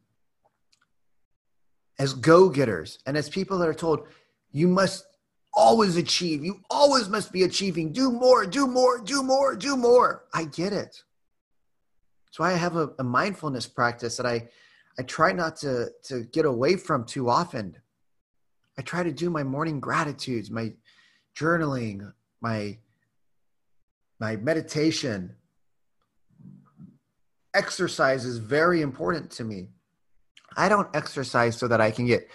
as 1.99 2.13
go 2.13 2.49
getters, 2.49 2.99
and 3.05 3.15
as 3.15 3.29
people 3.29 3.57
that 3.59 3.67
are 3.67 3.73
told, 3.73 4.07
you 4.51 4.67
must 4.67 5.05
always 5.53 5.97
achieve. 5.97 6.43
You 6.43 6.61
always 6.69 7.09
must 7.09 7.31
be 7.31 7.43
achieving. 7.43 7.91
Do 7.91 8.11
more, 8.11 8.45
do 8.45 8.67
more, 8.67 8.99
do 8.99 9.23
more, 9.23 9.55
do 9.55 9.77
more. 9.77 10.25
I 10.33 10.45
get 10.45 10.73
it. 10.73 11.03
That's 12.25 12.39
why 12.39 12.51
I 12.51 12.55
have 12.55 12.75
a, 12.77 12.89
a 12.99 13.03
mindfulness 13.03 13.67
practice 13.67 14.17
that 14.17 14.25
I, 14.25 14.47
I 14.97 15.03
try 15.03 15.31
not 15.31 15.57
to, 15.57 15.89
to 16.03 16.23
get 16.31 16.45
away 16.45 16.75
from 16.77 17.05
too 17.05 17.29
often. 17.29 17.75
I 18.77 18.81
try 18.81 19.03
to 19.03 19.11
do 19.11 19.29
my 19.29 19.43
morning 19.43 19.79
gratitudes, 19.79 20.49
my 20.49 20.73
journaling, 21.37 22.13
my, 22.41 22.77
my 24.21 24.35
meditation. 24.35 25.35
Exercise 27.55 28.23
is 28.23 28.37
very 28.37 28.81
important 28.81 29.31
to 29.31 29.43
me. 29.43 29.69
I 30.55 30.69
don't 30.69 30.95
exercise 30.95 31.57
so 31.57 31.67
that 31.67 31.81
I 31.81 31.89
can 31.89 32.05
get 32.05 32.29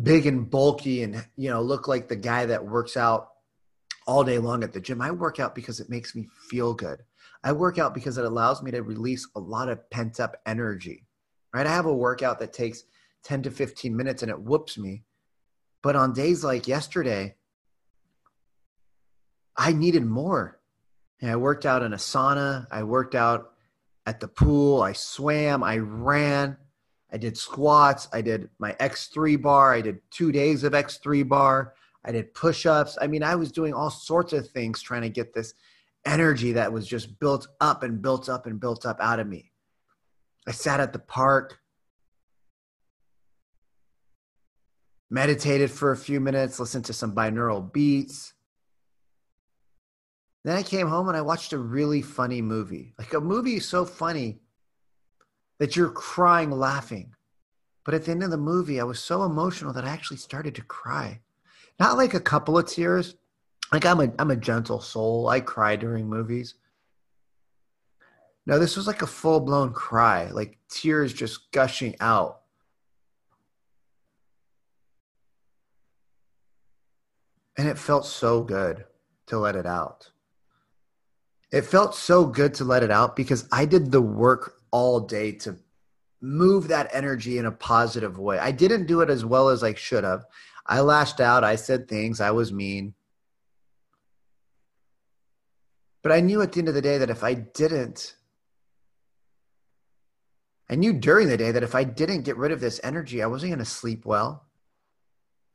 big 0.00 0.26
and 0.26 0.48
bulky 0.48 1.02
and 1.02 1.26
you 1.36 1.50
know 1.50 1.60
look 1.60 1.88
like 1.88 2.06
the 2.06 2.16
guy 2.16 2.46
that 2.46 2.64
works 2.64 2.96
out 2.96 3.30
all 4.06 4.22
day 4.22 4.38
long 4.38 4.62
at 4.62 4.72
the 4.72 4.80
gym. 4.80 5.02
I 5.02 5.10
work 5.10 5.40
out 5.40 5.54
because 5.54 5.80
it 5.80 5.90
makes 5.90 6.14
me 6.14 6.28
feel 6.48 6.72
good. 6.72 7.02
I 7.42 7.52
work 7.52 7.76
out 7.76 7.92
because 7.92 8.18
it 8.18 8.24
allows 8.24 8.62
me 8.62 8.70
to 8.70 8.82
release 8.82 9.28
a 9.34 9.40
lot 9.40 9.68
of 9.68 9.90
pent 9.90 10.20
up 10.20 10.36
energy. 10.46 11.06
Right? 11.52 11.66
I 11.66 11.70
have 11.70 11.86
a 11.86 11.94
workout 11.94 12.38
that 12.38 12.52
takes 12.52 12.84
10 13.24 13.42
to 13.42 13.50
15 13.50 13.96
minutes 13.96 14.22
and 14.22 14.30
it 14.30 14.40
whoops 14.40 14.78
me. 14.78 15.02
But 15.82 15.96
on 15.96 16.12
days 16.12 16.44
like 16.44 16.68
yesterday, 16.68 17.34
I 19.56 19.72
needed 19.72 20.04
more. 20.04 20.55
And 21.20 21.30
I 21.30 21.36
worked 21.36 21.66
out 21.66 21.82
in 21.82 21.92
a 21.92 21.96
sauna, 21.96 22.66
I 22.70 22.82
worked 22.82 23.14
out 23.14 23.52
at 24.04 24.20
the 24.20 24.28
pool, 24.28 24.82
I 24.82 24.92
swam, 24.92 25.62
I 25.62 25.78
ran. 25.78 26.56
I 27.12 27.18
did 27.18 27.38
squats. 27.38 28.08
I 28.12 28.20
did 28.20 28.50
my 28.58 28.72
X3 28.72 29.40
bar. 29.40 29.72
I 29.72 29.80
did 29.80 30.00
two 30.10 30.32
days 30.32 30.64
of 30.64 30.72
X3 30.72 31.26
bar. 31.26 31.74
I 32.04 32.12
did 32.12 32.34
push 32.34 32.66
ups. 32.66 32.98
I 33.00 33.06
mean, 33.06 33.22
I 33.22 33.34
was 33.36 33.50
doing 33.52 33.74
all 33.74 33.90
sorts 33.90 34.32
of 34.32 34.48
things 34.48 34.82
trying 34.82 35.02
to 35.02 35.08
get 35.08 35.32
this 35.32 35.54
energy 36.04 36.52
that 36.52 36.72
was 36.72 36.86
just 36.86 37.18
built 37.18 37.48
up 37.60 37.82
and 37.82 38.02
built 38.02 38.28
up 38.28 38.46
and 38.46 38.60
built 38.60 38.86
up 38.86 38.98
out 39.00 39.18
of 39.18 39.26
me. 39.26 39.50
I 40.46 40.52
sat 40.52 40.78
at 40.78 40.92
the 40.92 40.98
park, 40.98 41.58
meditated 45.10 45.70
for 45.70 45.90
a 45.90 45.96
few 45.96 46.20
minutes, 46.20 46.60
listened 46.60 46.84
to 46.84 46.92
some 46.92 47.14
binaural 47.14 47.72
beats. 47.72 48.34
Then 50.46 50.56
I 50.56 50.62
came 50.62 50.86
home 50.86 51.08
and 51.08 51.16
I 51.16 51.22
watched 51.22 51.52
a 51.52 51.58
really 51.58 52.02
funny 52.02 52.40
movie. 52.40 52.94
Like 53.00 53.14
a 53.14 53.20
movie 53.20 53.58
so 53.58 53.84
funny 53.84 54.38
that 55.58 55.74
you're 55.74 55.90
crying 55.90 56.52
laughing. 56.52 57.16
But 57.84 57.94
at 57.94 58.04
the 58.04 58.12
end 58.12 58.22
of 58.22 58.30
the 58.30 58.36
movie, 58.36 58.80
I 58.80 58.84
was 58.84 59.00
so 59.00 59.24
emotional 59.24 59.72
that 59.72 59.84
I 59.84 59.88
actually 59.88 60.18
started 60.18 60.54
to 60.54 60.62
cry. 60.62 61.18
Not 61.80 61.96
like 61.96 62.14
a 62.14 62.20
couple 62.20 62.56
of 62.56 62.68
tears. 62.68 63.16
Like 63.72 63.84
I'm 63.84 63.98
a 63.98 64.12
I'm 64.20 64.30
a 64.30 64.36
gentle 64.36 64.80
soul. 64.80 65.28
I 65.28 65.40
cry 65.40 65.74
during 65.74 66.08
movies. 66.08 66.54
No, 68.46 68.60
this 68.60 68.76
was 68.76 68.86
like 68.86 69.02
a 69.02 69.06
full 69.08 69.40
blown 69.40 69.72
cry, 69.72 70.30
like 70.30 70.58
tears 70.70 71.12
just 71.12 71.50
gushing 71.50 71.96
out. 71.98 72.42
And 77.58 77.66
it 77.66 77.78
felt 77.78 78.06
so 78.06 78.44
good 78.44 78.84
to 79.26 79.40
let 79.40 79.56
it 79.56 79.66
out. 79.66 80.10
It 81.52 81.62
felt 81.62 81.94
so 81.94 82.26
good 82.26 82.54
to 82.54 82.64
let 82.64 82.82
it 82.82 82.90
out 82.90 83.14
because 83.16 83.48
I 83.52 83.64
did 83.64 83.92
the 83.92 84.02
work 84.02 84.60
all 84.70 85.00
day 85.00 85.32
to 85.32 85.56
move 86.20 86.68
that 86.68 86.90
energy 86.92 87.38
in 87.38 87.46
a 87.46 87.52
positive 87.52 88.18
way. 88.18 88.38
I 88.38 88.50
didn't 88.50 88.86
do 88.86 89.00
it 89.00 89.10
as 89.10 89.24
well 89.24 89.48
as 89.48 89.62
I 89.62 89.74
should 89.74 90.04
have. 90.04 90.24
I 90.66 90.80
lashed 90.80 91.20
out, 91.20 91.44
I 91.44 91.54
said 91.54 91.86
things, 91.86 92.20
I 92.20 92.32
was 92.32 92.52
mean. 92.52 92.94
But 96.02 96.12
I 96.12 96.20
knew 96.20 96.42
at 96.42 96.52
the 96.52 96.60
end 96.60 96.68
of 96.68 96.74
the 96.74 96.82
day 96.82 96.98
that 96.98 97.10
if 97.10 97.22
I 97.22 97.34
didn't, 97.34 98.14
I 100.68 100.74
knew 100.74 100.92
during 100.92 101.28
the 101.28 101.36
day 101.36 101.52
that 101.52 101.62
if 101.62 101.76
I 101.76 101.84
didn't 101.84 102.22
get 102.22 102.36
rid 102.36 102.50
of 102.50 102.60
this 102.60 102.80
energy, 102.82 103.22
I 103.22 103.26
wasn't 103.26 103.50
going 103.50 103.60
to 103.60 103.64
sleep 103.64 104.04
well. 104.04 104.46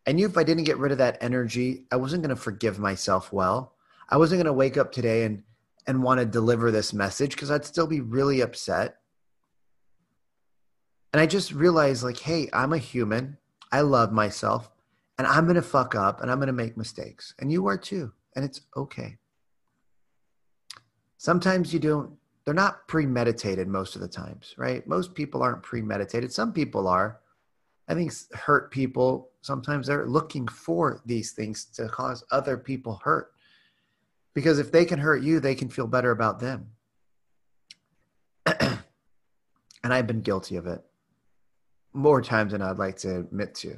I 0.08 0.14
knew 0.14 0.26
if 0.26 0.38
I 0.38 0.44
didn't 0.44 0.64
get 0.64 0.78
rid 0.78 0.94
of 0.94 0.98
that 1.00 1.18
energy, 1.22 1.86
I 1.92 1.98
wasn't 1.98 2.24
going 2.24 2.36
to 2.36 2.42
forgive 2.42 2.80
myself 2.80 3.32
well. 3.34 3.76
I 4.10 4.18
wasn't 4.18 4.40
going 4.40 4.46
to 4.46 4.54
wake 4.54 4.78
up 4.78 4.92
today 4.92 5.26
and 5.26 5.44
and 5.88 6.04
want 6.04 6.20
to 6.20 6.26
deliver 6.26 6.72
this 6.72 6.94
message 6.94 7.32
because 7.32 7.52
I'd 7.52 7.66
still 7.66 7.88
be 7.88 8.02
really 8.02 8.42
upset. 8.42 8.98
And 11.14 11.22
I 11.22 11.26
just 11.26 11.52
realized, 11.52 12.04
like, 12.04 12.20
hey, 12.20 12.50
I'm 12.54 12.74
a 12.74 12.78
human. 12.78 13.38
I 13.72 13.82
love 13.82 14.12
myself 14.12 14.70
and 15.18 15.28
I'm 15.28 15.46
going 15.46 15.56
to 15.56 15.62
fuck 15.62 15.94
up 15.96 16.22
and 16.22 16.32
I'm 16.32 16.38
going 16.38 16.48
to 16.48 16.54
make 16.54 16.78
mistakes. 16.78 17.34
And 17.40 17.52
you 17.52 17.68
are 17.68 17.78
too. 17.78 18.12
And 18.36 18.44
it's 18.44 18.62
okay. 18.76 19.18
Sometimes 21.18 21.74
you 21.74 21.80
don't, 21.80 22.14
they're 22.44 22.54
not 22.54 22.88
premeditated 22.88 23.68
most 23.68 23.96
of 23.96 24.02
the 24.02 24.08
times, 24.08 24.56
right? 24.58 24.86
Most 24.88 25.14
people 25.14 25.44
aren't 25.44 25.64
premeditated. 25.64 26.34
Some 26.34 26.54
people 26.54 26.88
are. 26.88 27.20
I 27.88 27.94
think 27.94 28.12
hurt 28.34 28.72
people, 28.72 29.30
sometimes 29.42 29.88
they're 29.88 30.08
looking 30.08 30.48
for 30.48 31.02
these 31.06 31.34
things 31.34 31.66
to 31.76 31.88
cause 31.88 32.24
other 32.32 32.58
people 32.58 33.00
hurt. 33.04 33.32
Because 34.34 34.60
if 34.60 34.72
they 34.72 34.86
can 34.86 35.00
hurt 35.00 35.24
you, 35.24 35.40
they 35.40 35.56
can 35.56 35.70
feel 35.70 35.88
better 35.88 36.12
about 36.12 36.40
them. 36.40 36.72
and 38.46 38.80
I've 39.84 40.08
been 40.08 40.22
guilty 40.22 40.56
of 40.56 40.68
it 40.68 40.84
more 41.94 42.22
times 42.22 42.52
than 42.52 42.62
I'd 42.62 42.78
like 42.78 42.98
to 42.98 43.20
admit 43.20 43.56
to. 43.56 43.78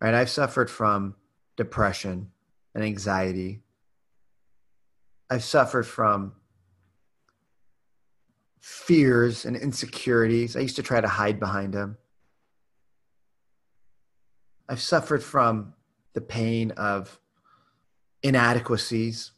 Right? 0.00 0.14
I've 0.14 0.30
suffered 0.30 0.70
from 0.70 1.16
depression 1.56 2.30
and 2.74 2.84
anxiety. 2.84 3.62
I've 5.30 5.44
suffered 5.44 5.86
from 5.86 6.34
fears 8.60 9.44
and 9.44 9.56
insecurities. 9.56 10.56
I 10.56 10.60
used 10.60 10.76
to 10.76 10.82
try 10.82 11.00
to 11.00 11.08
hide 11.08 11.40
behind 11.40 11.72
them. 11.72 11.96
I've 14.68 14.80
suffered 14.80 15.22
from 15.22 15.74
the 16.14 16.20
pain 16.20 16.72
of 16.72 17.18
inadequacies, 18.26 19.30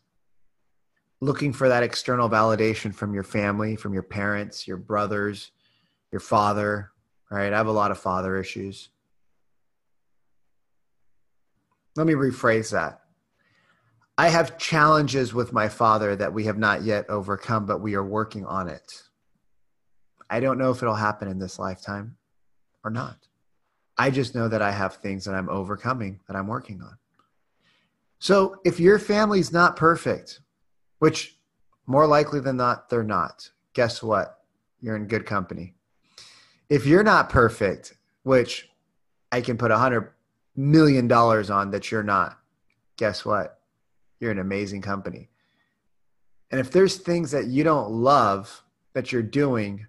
looking 1.21 1.53
for 1.53 1.69
that 1.69 1.83
external 1.83 2.31
validation 2.31 2.95
from 2.95 3.13
your 3.13 3.23
family, 3.23 3.77
from 3.77 3.93
your 3.93 4.03
parents, 4.03 4.67
your 4.67 4.79
brothers, 4.79 5.51
your 6.11 6.21
father, 6.21 6.91
right? 7.31 7.53
I 7.53 7.57
have 7.57 7.67
a 7.67 7.73
lot 7.73 7.91
of 7.91 7.99
father 7.99 8.39
issues. 8.39 8.89
Let 11.97 12.07
me 12.07 12.15
rephrase 12.15 12.71
that. 12.71 13.01
I 14.17 14.31
have 14.31 14.59
challenges 14.59 15.35
with 15.35 15.53
my 15.53 15.69
father 15.69 16.17
that 16.17 16.33
we 16.33 16.45
have 16.45 16.59
not 16.59 16.83
yet 16.83 17.11
overcome, 17.11 17.67
but 17.67 17.81
we 17.81 17.95
are 17.95 18.05
working 18.05 18.47
on 18.47 18.69
it. 18.69 19.03
I 20.31 20.41
don't 20.41 20.59
know 20.59 20.71
if 20.71 20.83
it'll 20.83 20.95
happen 20.95 21.29
in 21.29 21.39
this 21.39 21.59
lifetime 21.59 22.17
or 22.85 22.91
not. 22.91 23.17
I 23.99 24.11
just 24.11 24.35
know 24.35 24.49
that 24.49 24.63
I 24.63 24.71
have 24.71 24.97
things 24.97 25.25
that 25.25 25.35
I'm 25.35 25.49
overcoming 25.49 26.21
that 26.27 26.37
I'm 26.37 26.47
working 26.47 26.81
on. 26.81 26.97
So 28.19 28.57
if 28.65 28.81
your 28.81 28.99
family's 28.99 29.53
not 29.53 29.77
perfect, 29.77 30.41
which 30.99 31.37
more 31.87 32.07
likely 32.07 32.41
than 32.41 32.57
not, 32.57 32.89
they're 32.89 33.03
not, 33.03 33.51
guess 33.73 34.03
what? 34.03 34.41
You're 34.81 34.97
in 34.97 35.07
good 35.07 35.27
company 35.27 35.75
if 36.69 36.87
you're 36.87 37.03
not 37.03 37.31
perfect, 37.31 37.95
which 38.23 38.69
I 39.33 39.41
can 39.41 39.57
put 39.57 39.71
a 39.71 39.79
hundred 39.79 40.13
million 40.57 41.09
dollars 41.09 41.51
on 41.51 41.71
that 41.71 41.91
you're 41.91 42.03
not, 42.03 42.39
guess 42.97 43.25
what? 43.25 43.61
You're 44.21 44.33
an 44.33 44.39
amazing 44.39 44.83
company. 44.83 45.29
And 46.51 46.61
if 46.61 46.71
there's 46.71 46.97
things 46.97 47.31
that 47.31 47.47
you 47.47 47.65
don't 47.65 47.91
love 47.91 48.63
that 48.95 49.13
you're 49.13 49.23
doing, 49.23 49.87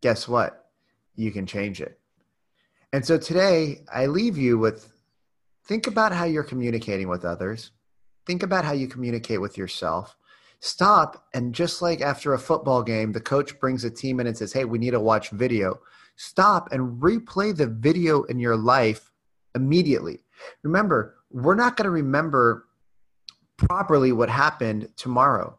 guess 0.00 0.28
what? 0.28 0.70
You 1.16 1.30
can 1.30 1.46
change 1.46 1.80
it. 1.80 1.98
And 2.92 3.04
so 3.04 3.18
today 3.18 3.84
I 3.92 4.06
leave 4.06 4.38
you 4.38 4.58
with 4.58 4.92
think 5.68 5.86
about 5.86 6.12
how 6.12 6.24
you're 6.24 6.42
communicating 6.42 7.08
with 7.08 7.24
others. 7.24 7.70
Think 8.26 8.42
about 8.42 8.64
how 8.64 8.72
you 8.72 8.88
communicate 8.88 9.40
with 9.40 9.56
yourself. 9.56 10.16
Stop 10.60 11.28
and 11.34 11.54
just 11.54 11.80
like 11.80 12.00
after 12.00 12.34
a 12.34 12.38
football 12.38 12.82
game, 12.82 13.12
the 13.12 13.20
coach 13.20 13.60
brings 13.60 13.84
a 13.84 13.90
team 13.90 14.18
in 14.18 14.26
and 14.26 14.36
says, 14.36 14.52
Hey, 14.52 14.64
we 14.64 14.78
need 14.78 14.90
to 14.90 15.00
watch 15.00 15.30
video 15.30 15.78
stop 16.18 16.72
and 16.72 17.00
replay 17.00 17.56
the 17.56 17.66
video 17.66 18.24
in 18.24 18.38
your 18.40 18.56
life 18.56 19.12
immediately. 19.54 20.18
Remember, 20.62 21.14
we're 21.30 21.54
not 21.54 21.76
going 21.76 21.84
to 21.84 21.90
remember 21.90 22.66
properly 23.56 24.12
what 24.12 24.28
happened 24.28 24.88
tomorrow. 24.96 25.58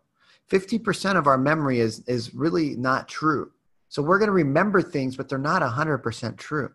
50% 0.51 1.15
of 1.15 1.27
our 1.27 1.37
memory 1.37 1.79
is, 1.79 1.99
is 2.07 2.33
really 2.33 2.75
not 2.75 3.07
true. 3.07 3.51
So 3.87 4.01
we're 4.01 4.19
going 4.19 4.27
to 4.27 4.33
remember 4.33 4.81
things, 4.81 5.15
but 5.15 5.29
they're 5.29 5.37
not 5.37 5.61
100% 5.61 6.37
true. 6.37 6.71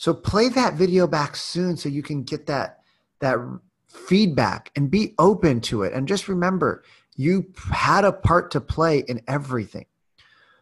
So 0.00 0.14
play 0.14 0.48
that 0.48 0.74
video 0.74 1.06
back 1.06 1.36
soon 1.36 1.76
so 1.76 1.90
you 1.90 2.02
can 2.02 2.22
get 2.22 2.46
that, 2.46 2.78
that 3.18 3.36
feedback 3.86 4.72
and 4.74 4.90
be 4.90 5.14
open 5.18 5.60
to 5.62 5.82
it. 5.82 5.92
And 5.92 6.08
just 6.08 6.26
remember, 6.26 6.84
you 7.16 7.52
had 7.70 8.06
a 8.06 8.12
part 8.12 8.50
to 8.52 8.62
play 8.62 9.00
in 9.00 9.20
everything 9.28 9.84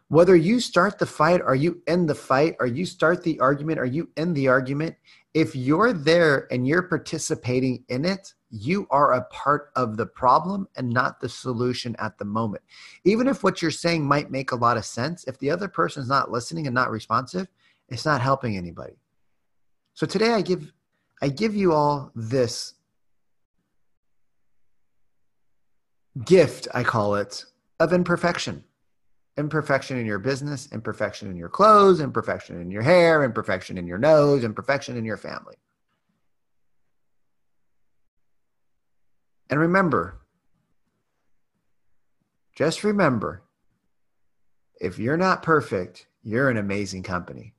whether 0.09 0.35
you 0.35 0.59
start 0.59 0.97
the 0.97 1.05
fight 1.05 1.39
or 1.45 1.55
you 1.55 1.81
end 1.87 2.09
the 2.09 2.15
fight 2.15 2.55
or 2.59 2.65
you 2.65 2.85
start 2.85 3.23
the 3.23 3.39
argument 3.39 3.79
or 3.79 3.85
you 3.85 4.09
end 4.17 4.35
the 4.35 4.47
argument 4.47 4.95
If 5.35 5.55
you're 5.55 5.93
there 5.93 6.47
and 6.51 6.67
you're 6.67 6.81
participating 6.81 7.83
in 7.87 8.03
it, 8.03 8.33
you 8.49 8.87
are 8.89 9.13
a 9.13 9.25
part 9.25 9.69
of 9.75 9.95
the 9.95 10.07
problem 10.07 10.67
and 10.75 10.89
not 10.89 11.21
the 11.21 11.29
solution 11.29 11.95
at 11.99 12.17
the 12.17 12.25
moment. 12.25 12.63
Even 13.03 13.27
if 13.27 13.43
what 13.43 13.61
you're 13.61 13.69
saying 13.69 14.03
might 14.03 14.31
make 14.31 14.51
a 14.51 14.55
lot 14.55 14.77
of 14.77 14.85
sense, 14.85 15.23
if 15.25 15.37
the 15.37 15.51
other 15.51 15.67
person 15.67 16.01
is 16.01 16.09
not 16.09 16.31
listening 16.31 16.65
and 16.65 16.73
not 16.73 16.89
responsive, 16.89 17.47
it's 17.89 18.05
not 18.05 18.21
helping 18.21 18.57
anybody. 18.57 18.97
So 19.99 20.05
today 20.05 20.31
I 20.31 20.41
give 20.41 20.71
I 21.21 21.27
give 21.27 21.53
you 21.53 21.73
all 21.73 22.13
this 22.15 22.73
gift, 26.23 26.69
I 26.73 26.83
call 26.83 27.15
it, 27.15 27.43
of 27.81 27.91
imperfection. 27.91 28.63
Imperfection 29.37 29.97
in 29.97 30.05
your 30.05 30.19
business, 30.19 30.69
imperfection 30.71 31.29
in 31.29 31.35
your 31.35 31.49
clothes, 31.49 31.99
imperfection 31.99 32.61
in 32.61 32.71
your 32.71 32.81
hair, 32.81 33.25
imperfection 33.25 33.77
in 33.77 33.87
your 33.87 33.97
nose, 33.97 34.45
imperfection 34.45 34.95
in 34.95 35.03
your 35.03 35.17
family. 35.17 35.57
And 39.49 39.59
remember, 39.59 40.21
just 42.55 42.85
remember, 42.85 43.43
if 44.79 44.97
you're 44.97 45.17
not 45.17 45.43
perfect, 45.43 46.07
you're 46.23 46.49
an 46.49 46.55
amazing 46.55 47.03
company. 47.03 47.53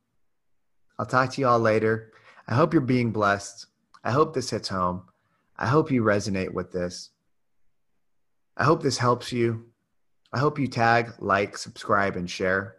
I'll 0.99 1.05
talk 1.05 1.33
to 1.33 1.41
you 1.43 1.47
all 1.47 1.61
later. 1.61 2.13
I 2.51 2.55
hope 2.55 2.73
you're 2.73 2.83
being 2.83 3.13
blessed. 3.13 3.67
I 4.03 4.11
hope 4.11 4.35
this 4.35 4.51
hits 4.51 4.69
home. 4.69 5.05
I 5.57 5.69
hope 5.69 5.91
you 5.91 6.03
resonate 6.03 6.53
with 6.53 6.73
this. 6.73 7.11
I 8.57 8.65
hope 8.65 8.83
this 8.83 8.99
helps 8.99 9.33
you. 9.33 9.67
I 10.33 10.39
hope 10.39 10.59
you 10.59 10.67
tag, 10.67 11.13
like, 11.21 11.57
subscribe, 11.57 12.17
and 12.17 12.29
share. 12.29 12.77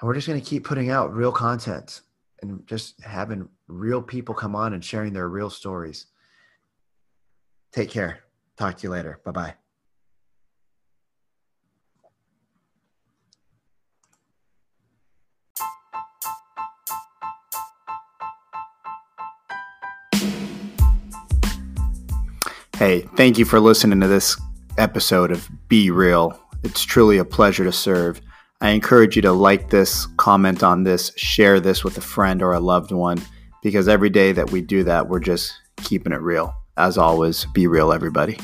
And 0.00 0.06
we're 0.06 0.14
just 0.14 0.28
going 0.28 0.40
to 0.40 0.46
keep 0.46 0.64
putting 0.64 0.90
out 0.90 1.14
real 1.14 1.32
content 1.32 2.02
and 2.40 2.66
just 2.66 3.00
having 3.02 3.48
real 3.66 4.02
people 4.02 4.34
come 4.34 4.54
on 4.54 4.74
and 4.74 4.84
sharing 4.84 5.12
their 5.12 5.28
real 5.28 5.50
stories. 5.50 6.06
Take 7.72 7.90
care. 7.90 8.20
Talk 8.56 8.76
to 8.78 8.82
you 8.84 8.90
later. 8.90 9.20
Bye 9.24 9.32
bye. 9.32 9.61
Hey, 22.82 23.02
thank 23.14 23.38
you 23.38 23.44
for 23.44 23.60
listening 23.60 24.00
to 24.00 24.08
this 24.08 24.36
episode 24.76 25.30
of 25.30 25.48
Be 25.68 25.92
Real. 25.92 26.36
It's 26.64 26.82
truly 26.82 27.18
a 27.18 27.24
pleasure 27.24 27.62
to 27.62 27.70
serve. 27.70 28.20
I 28.60 28.70
encourage 28.70 29.14
you 29.14 29.22
to 29.22 29.30
like 29.30 29.70
this, 29.70 30.06
comment 30.16 30.64
on 30.64 30.82
this, 30.82 31.12
share 31.16 31.60
this 31.60 31.84
with 31.84 31.96
a 31.96 32.00
friend 32.00 32.42
or 32.42 32.52
a 32.52 32.58
loved 32.58 32.90
one, 32.90 33.22
because 33.62 33.86
every 33.86 34.10
day 34.10 34.32
that 34.32 34.50
we 34.50 34.62
do 34.62 34.82
that, 34.82 35.08
we're 35.08 35.20
just 35.20 35.52
keeping 35.76 36.12
it 36.12 36.20
real 36.22 36.52
as 36.76 36.98
always, 36.98 37.46
be 37.54 37.68
real, 37.68 37.92
everybody. 37.92 38.36